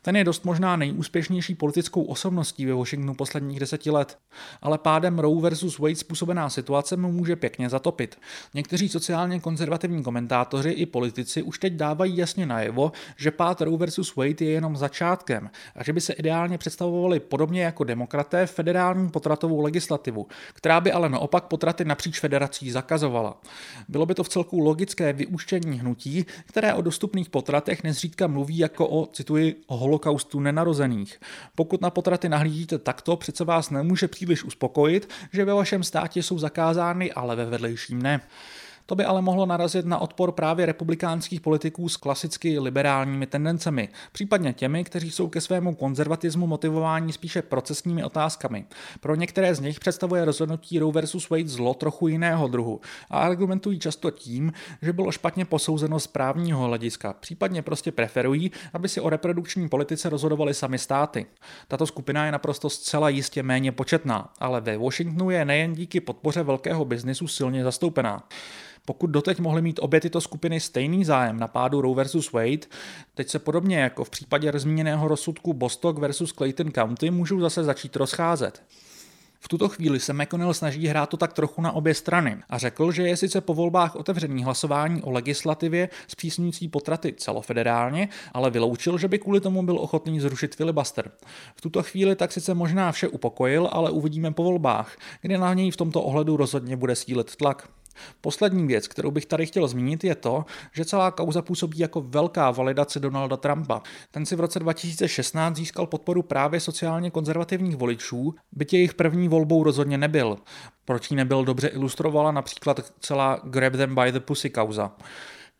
Ten 0.02 0.16
je 0.16 0.24
dost 0.24 0.44
možná 0.44 0.76
nejúspěšnější 0.76 1.54
politickou 1.54 2.02
osobností 2.02 2.66
ve 2.66 2.74
Washingtonu 2.74 3.14
posledních 3.14 3.60
deseti 3.60 3.90
let, 3.90 4.18
ale 4.62 4.78
pádem 4.78 5.18
Roe 5.18 5.42
versus 5.42 5.78
Wade 5.78 5.96
způsobená 5.96 6.50
situace 6.50 6.96
mu 6.96 7.12
může 7.12 7.36
pěkně 7.36 7.68
zatopit. 7.68 8.18
Někteří 8.54 8.88
sociálně 8.88 9.40
konzervativní 9.40 10.02
komentátoři 10.02 10.70
i 10.70 10.86
politici 10.86 11.42
už 11.42 11.58
teď 11.58 11.72
dávají 11.72 12.16
jasně 12.16 12.46
najevo, 12.46 12.92
že 13.16 13.30
pád 13.30 13.60
Roe 13.60 13.76
versus 13.76 14.16
Wade 14.16 14.44
je 14.44 14.50
jenom 14.50 14.76
začátkem 14.76 15.50
a 15.76 15.84
že 15.84 15.92
by 15.92 16.00
se 16.00 16.12
ideálně 16.12 16.58
představovali 16.58 17.20
podobně 17.20 17.62
jako 17.62 17.84
demokraté 17.84 18.46
federální 18.46 19.08
potratovou 19.08 19.60
legislativu, 19.60 20.26
která 20.54 20.80
by 20.80 20.92
ale 20.92 21.08
naopak 21.08 21.44
potraty 21.44 21.84
napříč 21.84 22.20
federací 22.20 22.70
zakazovala. 22.70 23.40
Bylo 23.88 24.06
by 24.06 24.14
to 24.14 24.24
v 24.24 24.28
celku 24.28 24.58
logické 24.58 25.12
vyúštění 25.12 25.80
hnutí, 25.80 26.26
které 26.46 26.74
o 26.74 26.82
dostupných 26.82 27.30
potratech 27.30 27.82
nezřídka 27.84 28.26
mluví 28.26 28.58
jako 28.58 28.88
o, 28.88 29.06
cituji, 29.06 29.62
holokaustu 29.68 30.40
nenarozených. 30.40 31.20
Pokud 31.54 31.80
na 31.80 31.90
potraty 31.90 32.28
nahlížíte 32.28 32.78
takto, 32.78 33.16
přece 33.16 33.44
vás 33.44 33.70
nemůže 33.70 34.08
příliš 34.08 34.44
uspokojit, 34.44 35.08
že 35.32 35.44
ve 35.44 35.54
vašem 35.54 35.82
státě 35.82 36.22
jsou 36.22 36.38
zakázány, 36.38 37.12
ale 37.12 37.36
ve 37.36 37.44
vedlejším 37.44 38.02
ne. 38.02 38.20
To 38.86 38.94
by 38.94 39.04
ale 39.04 39.22
mohlo 39.22 39.46
narazit 39.46 39.86
na 39.86 39.98
odpor 39.98 40.32
právě 40.32 40.66
republikánských 40.66 41.40
politiků 41.40 41.88
s 41.88 41.96
klasicky 41.96 42.58
liberálními 42.58 43.26
tendencemi, 43.26 43.88
případně 44.12 44.52
těmi, 44.52 44.84
kteří 44.84 45.10
jsou 45.10 45.28
ke 45.28 45.40
svému 45.40 45.74
konzervatismu 45.74 46.46
motivováni 46.46 47.12
spíše 47.12 47.42
procesními 47.42 48.04
otázkami. 48.04 48.64
Pro 49.00 49.14
některé 49.14 49.54
z 49.54 49.60
nich 49.60 49.80
představuje 49.80 50.24
rozhodnutí 50.24 50.78
Roe 50.78 50.92
versus 50.92 51.30
Wade 51.30 51.48
zlo 51.48 51.74
trochu 51.74 52.08
jiného 52.08 52.48
druhu 52.48 52.80
a 53.10 53.18
argumentují 53.18 53.78
často 53.78 54.10
tím, 54.10 54.52
že 54.82 54.92
bylo 54.92 55.12
špatně 55.12 55.44
posouzeno 55.44 56.00
z 56.00 56.06
právního 56.06 56.64
hlediska, 56.64 57.12
případně 57.12 57.62
prostě 57.62 57.92
preferují, 57.92 58.50
aby 58.72 58.88
si 58.88 59.00
o 59.00 59.10
reprodukční 59.10 59.68
politice 59.68 60.08
rozhodovali 60.08 60.54
sami 60.54 60.78
státy. 60.78 61.26
Tato 61.68 61.86
skupina 61.86 62.26
je 62.26 62.32
naprosto 62.32 62.70
zcela 62.70 63.08
jistě 63.08 63.42
méně 63.42 63.72
početná, 63.72 64.32
ale 64.38 64.60
ve 64.60 64.78
Washingtonu 64.78 65.30
je 65.30 65.44
nejen 65.44 65.72
díky 65.72 66.00
podpoře 66.00 66.42
velkého 66.42 66.84
biznisu 66.84 67.28
silně 67.28 67.64
zastoupená. 67.64 68.22
Pokud 68.86 69.06
doteď 69.06 69.38
mohly 69.38 69.62
mít 69.62 69.78
obě 69.82 70.00
tyto 70.00 70.20
skupiny 70.20 70.60
stejný 70.60 71.04
zájem 71.04 71.40
na 71.40 71.48
pádu 71.48 71.80
Roe 71.80 71.94
versus 71.94 72.32
Wade, 72.32 72.66
teď 73.14 73.28
se 73.28 73.38
podobně 73.38 73.78
jako 73.78 74.04
v 74.04 74.10
případě 74.10 74.52
zmíněného 74.54 75.08
rozsudku 75.08 75.52
Bostock 75.52 75.98
versus 75.98 76.32
Clayton 76.32 76.72
County 76.72 77.10
můžou 77.10 77.40
zase 77.40 77.64
začít 77.64 77.96
rozcházet. 77.96 78.62
V 79.40 79.48
tuto 79.48 79.68
chvíli 79.68 80.00
se 80.00 80.12
McConnell 80.12 80.54
snaží 80.54 80.86
hrát 80.86 81.08
to 81.08 81.16
tak 81.16 81.32
trochu 81.32 81.62
na 81.62 81.72
obě 81.72 81.94
strany 81.94 82.36
a 82.48 82.58
řekl, 82.58 82.92
že 82.92 83.02
je 83.02 83.16
sice 83.16 83.40
po 83.40 83.54
volbách 83.54 83.96
otevřený 83.96 84.44
hlasování 84.44 85.02
o 85.02 85.10
legislativě 85.10 85.88
zpřísňující 86.08 86.68
potraty 86.68 87.14
celofederálně, 87.16 88.08
ale 88.32 88.50
vyloučil, 88.50 88.98
že 88.98 89.08
by 89.08 89.18
kvůli 89.18 89.40
tomu 89.40 89.62
byl 89.62 89.78
ochotný 89.78 90.20
zrušit 90.20 90.54
filibuster. 90.54 91.10
V 91.56 91.60
tuto 91.60 91.82
chvíli 91.82 92.16
tak 92.16 92.32
sice 92.32 92.54
možná 92.54 92.92
vše 92.92 93.08
upokojil, 93.08 93.68
ale 93.72 93.90
uvidíme 93.90 94.30
po 94.30 94.44
volbách, 94.44 94.96
kdy 95.20 95.38
na 95.38 95.54
něj 95.54 95.70
v 95.70 95.76
tomto 95.76 96.02
ohledu 96.02 96.36
rozhodně 96.36 96.76
bude 96.76 96.96
sílit 96.96 97.36
tlak. 97.36 97.68
Poslední 98.20 98.66
věc, 98.66 98.88
kterou 98.88 99.10
bych 99.10 99.26
tady 99.26 99.46
chtěl 99.46 99.68
zmínit, 99.68 100.04
je 100.04 100.14
to, 100.14 100.44
že 100.72 100.84
celá 100.84 101.10
kauza 101.10 101.42
působí 101.42 101.78
jako 101.78 102.00
velká 102.00 102.50
validace 102.50 103.00
Donalda 103.00 103.36
Trumpa. 103.36 103.82
Ten 104.10 104.26
si 104.26 104.36
v 104.36 104.40
roce 104.40 104.58
2016 104.58 105.56
získal 105.56 105.86
podporu 105.86 106.22
právě 106.22 106.60
sociálně 106.60 107.10
konzervativních 107.10 107.76
voličů, 107.76 108.34
byť 108.52 108.72
jejich 108.72 108.94
první 108.94 109.28
volbou 109.28 109.64
rozhodně 109.64 109.98
nebyl. 109.98 110.38
Proč 110.84 111.10
jí 111.10 111.16
nebyl 111.16 111.44
dobře 111.44 111.68
ilustrovala 111.68 112.32
například 112.32 112.80
celá 113.00 113.40
Grab 113.44 113.72
them 113.72 113.94
by 113.94 114.12
the 114.12 114.20
pussy 114.20 114.50
kauza. 114.50 114.92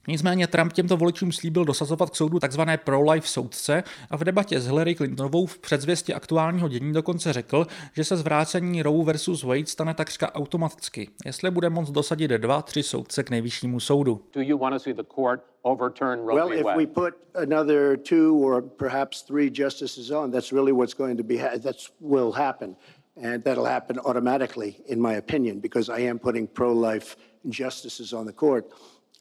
Nicméně 0.09 0.47
Trump 0.47 0.73
těmto 0.73 0.97
voličům 0.97 1.33
slíbil 1.33 1.65
dosazovat 1.65 2.11
k 2.11 2.17
soudu 2.17 2.39
tzv. 2.39 2.61
pro-life 2.85 3.29
soudce 3.29 3.85
a 4.11 4.17
v 4.17 4.25
debatě 4.25 4.61
s 4.61 4.67
Hillary 4.67 4.95
Clintonovou 4.95 5.47
v 5.47 5.59
předzvěstě 5.59 6.15
aktuálního 6.15 6.69
dění 6.69 6.93
dokonce 6.93 7.33
řekl, 7.33 7.67
že 7.93 8.05
se 8.05 8.17
zvrácení 8.17 8.83
Roe 8.83 9.05
versus 9.05 9.43
Wade 9.43 9.67
stane 9.67 9.95
takřka 9.95 10.35
automaticky, 10.35 11.09
jestli 11.25 11.51
bude 11.51 11.71
moct 11.71 11.91
dosadit 11.91 12.31
dva, 12.31 12.63
tři 12.63 12.83
soudce 12.83 13.25
k 13.25 13.31
nejvyššímu 13.31 13.81
soudu. 13.81 14.21
Do 14.33 14.41
you 14.41 14.59
want 14.59 14.75
to 14.75 14.79
see 14.79 14.95
the 14.95 15.05
court 15.15 15.41
overturn 15.63 16.21
Roe 16.21 16.35
well, 16.35 16.53
if 16.53 16.67
we 16.77 16.87
put 16.87 17.15
another 17.35 17.97
two 17.97 18.39
or 18.47 18.63
perhaps 18.63 19.23
three 19.23 19.51
justices 19.55 20.11
on, 20.11 20.31
that's 20.31 20.53
really 20.53 20.73
what's 20.73 20.95
going 20.95 21.17
to 21.19 21.25
be, 21.25 21.37
that 21.37 21.77
will 22.01 22.33
happen. 22.33 22.77
And 23.23 23.45
that'll 23.45 23.65
happen 23.65 23.99
automatically, 23.99 24.77
in 24.87 25.01
my 25.01 25.15
opinion, 25.15 25.61
because 25.61 25.89
I 25.89 26.01
am 26.01 26.19
putting 26.19 26.47
pro-life 26.47 27.17
justices 27.49 28.13
on 28.13 28.27
the 28.27 28.33
court. 28.33 28.71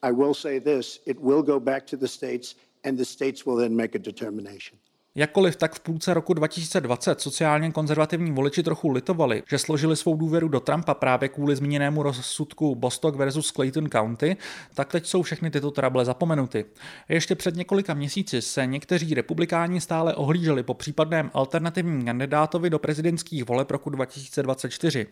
I 0.02 0.12
will 0.12 0.34
say 0.34 0.60
this 0.60 1.02
it 1.06 1.18
will 1.20 1.42
go 1.42 1.60
back 1.60 1.86
to 1.86 1.98
the 1.98 2.08
states, 2.08 2.56
and 2.84 2.98
the 2.98 3.06
states 3.06 3.46
will 3.46 3.58
then 3.58 3.76
make 3.76 3.98
a 3.98 4.02
determination. 4.02 4.80
Jakkoliv 5.18 5.56
tak 5.56 5.76
v 5.76 5.80
půlce 5.80 6.14
roku 6.14 6.34
2020 6.34 7.22
sociálně 7.22 7.72
konzervativní 7.72 8.32
voliči 8.32 8.64
trochu 8.64 8.90
litovali, 8.90 9.44
že 9.50 9.58
složili 9.58 9.96
svou 9.96 10.16
důvěru 10.16 10.48
do 10.48 10.60
Trumpa 10.60 10.94
právě 10.94 11.30
kvůli 11.30 11.56
zmíněnému 11.56 12.04
rozsudku 12.04 12.76
Bostock 12.76 13.18
versus 13.18 13.52
Clayton 13.52 13.90
County, 13.90 14.38
tak 14.74 14.92
teď 14.92 15.06
jsou 15.06 15.22
všechny 15.22 15.52
tyto 15.52 15.72
trable 15.72 16.06
zapomenuty. 16.06 16.66
Ještě 17.10 17.36
před 17.36 17.56
několika 17.56 17.94
měsíci 17.94 18.42
se 18.42 18.66
někteří 18.66 19.14
republikáni 19.14 19.82
stále 19.82 20.16
ohlíželi 20.16 20.64
po 20.64 20.74
případném 20.74 21.32
alternativním 21.34 22.06
kandidátovi 22.06 22.70
do 22.70 22.80
prezidentských 22.80 23.46
voleb 23.46 23.72
roku 23.72 23.90
2024. 23.90 25.08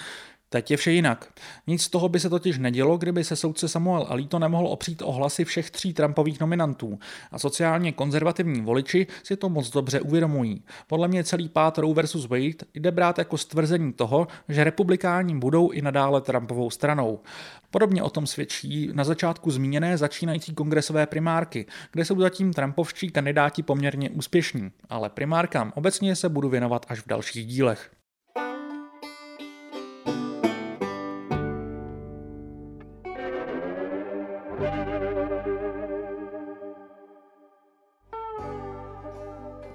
Teď 0.54 0.72
je 0.72 0.78
vše 0.78 0.92
jinak. 0.92 1.34
Nic 1.68 1.84
z 1.84 1.90
toho 1.90 2.10
by 2.10 2.20
se 2.20 2.30
totiž 2.30 2.58
nedělo, 2.58 2.98
kdyby 2.98 3.24
se 3.24 3.36
soudce 3.36 3.68
Samuel 3.68 4.06
Alito 4.10 4.40
nemohl 4.40 4.68
opřít 4.68 5.02
o 5.02 5.12
hlasy 5.12 5.46
všech 5.46 5.72
tří 5.72 5.94
Trumpových 5.94 6.40
nominantů. 6.40 7.00
A 7.32 7.40
sociálně 7.40 7.92
konzervativní 7.92 8.62
voliči 8.62 9.08
si 9.24 9.38
to 9.38 9.50
moc 9.50 9.70
dobře 9.70 10.02
uvědomují. 10.02 10.64
Podle 10.88 11.08
mě 11.08 11.24
celý 11.24 11.50
pát 11.50 11.78
Roe 11.78 11.94
versus 11.94 12.26
Wade 12.28 12.66
jde 12.74 12.92
brát 12.92 13.18
jako 13.18 13.38
stvrzení 13.38 13.94
toho, 13.94 14.28
že 14.50 14.64
republikáni 14.64 15.36
budou 15.36 15.72
i 15.72 15.82
nadále 15.82 16.22
Trumpovou 16.22 16.70
stranou. 16.70 17.20
Podobně 17.72 18.04
o 18.04 18.10
tom 18.10 18.28
svědčí 18.28 18.90
na 18.94 19.04
začátku 19.04 19.52
zmíněné 19.52 19.98
začínající 19.98 20.54
kongresové 20.54 21.08
primárky, 21.08 21.66
kde 21.92 22.06
jsou 22.06 22.20
zatím 22.20 22.54
Trumpovští 22.54 23.10
kandidáti 23.10 23.64
poměrně 23.64 24.10
úspěšní, 24.10 24.72
ale 24.90 25.10
primárkám 25.10 25.74
obecně 25.76 26.16
se 26.16 26.30
budu 26.30 26.50
věnovat 26.50 26.86
až 26.90 27.00
v 27.00 27.08
dalších 27.08 27.46
dílech. 27.46 28.03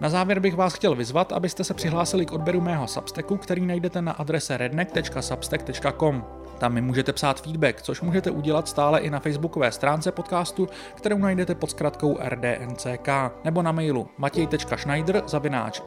Na 0.09 0.13
závěr 0.13 0.41
bych 0.41 0.57
vás 0.57 0.75
chtěl 0.75 0.95
vyzvat, 0.95 1.33
abyste 1.33 1.65
se 1.65 1.75
přihlásili 1.75 2.27
k 2.27 2.33
odběru 2.33 2.61
mého 2.61 2.87
Substacku, 2.87 3.37
který 3.37 3.67
najdete 3.67 4.03
na 4.03 4.13
adrese 4.13 4.57
redneck.substack.com. 4.57 6.25
Tam 6.59 6.73
mi 6.73 6.81
můžete 6.81 7.13
psát 7.13 7.41
feedback, 7.41 7.83
což 7.83 8.01
můžete 8.01 8.31
udělat 8.31 8.69
stále 8.69 9.01
i 9.01 9.11
na 9.11 9.21
facebookové 9.21 9.73
stránce 9.73 10.13
podcastu, 10.13 10.69
kterou 10.95 11.19
najdete 11.19 11.55
pod 11.55 11.71
zkratkou 11.71 12.19
rdnck, 12.21 13.09
nebo 13.45 13.63
na 13.63 13.73
mailu 13.73 14.09
matěj.schneider 14.19 15.23
zavináč. 15.27 15.83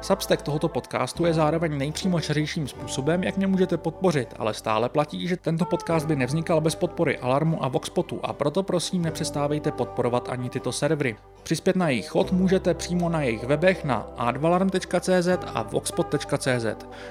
Substack 0.00 0.42
tohoto 0.42 0.68
podcastu 0.68 1.26
je 1.26 1.34
zároveň 1.34 1.78
nejpřímočařejším 1.78 2.68
způsobem, 2.68 3.24
jak 3.24 3.36
mě 3.36 3.46
můžete 3.46 3.76
podpořit, 3.76 4.34
ale 4.38 4.54
stále 4.54 4.88
platí, 4.88 5.28
že 5.28 5.36
tento 5.36 5.64
podcast 5.64 6.06
by 6.06 6.16
nevznikal 6.16 6.60
bez 6.60 6.74
podpory 6.74 7.18
Alarmu 7.18 7.64
a 7.64 7.68
Voxpotu 7.68 8.20
a 8.22 8.32
proto 8.32 8.62
prosím 8.62 9.02
nepřestávejte 9.02 9.72
podporovat 9.72 10.28
ani 10.28 10.50
tyto 10.50 10.72
servery. 10.72 11.16
Přispět 11.42 11.76
na 11.76 11.88
jejich 11.88 12.09
chod 12.10 12.32
můžete 12.32 12.74
přímo 12.74 13.08
na 13.08 13.22
jejich 13.22 13.44
webech 13.44 13.84
na 13.84 14.06
advalarm.cz 14.16 15.28
a 15.54 15.62
voxpot.cz. 15.62 16.66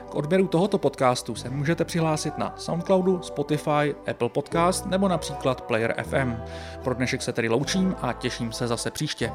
K 0.10 0.16
odběru 0.16 0.48
tohoto 0.48 0.78
podcastu 0.78 1.36
se 1.36 1.50
můžete 1.50 1.86
přihlásit 1.86 2.38
na 2.38 2.54
Soundcloudu, 2.58 3.22
Spotify, 3.22 3.96
Apple 4.12 4.30
Podcast 4.30 4.86
nebo 4.86 5.08
například 5.08 5.62
Player 5.62 5.96
FM. 6.04 6.36
Pro 6.84 6.94
dnešek 6.94 7.22
se 7.22 7.34
tedy 7.34 7.50
loučím 7.50 7.96
a 8.02 8.14
těším 8.14 8.52
se 8.52 8.68
zase 8.68 8.92
příště. 8.92 9.32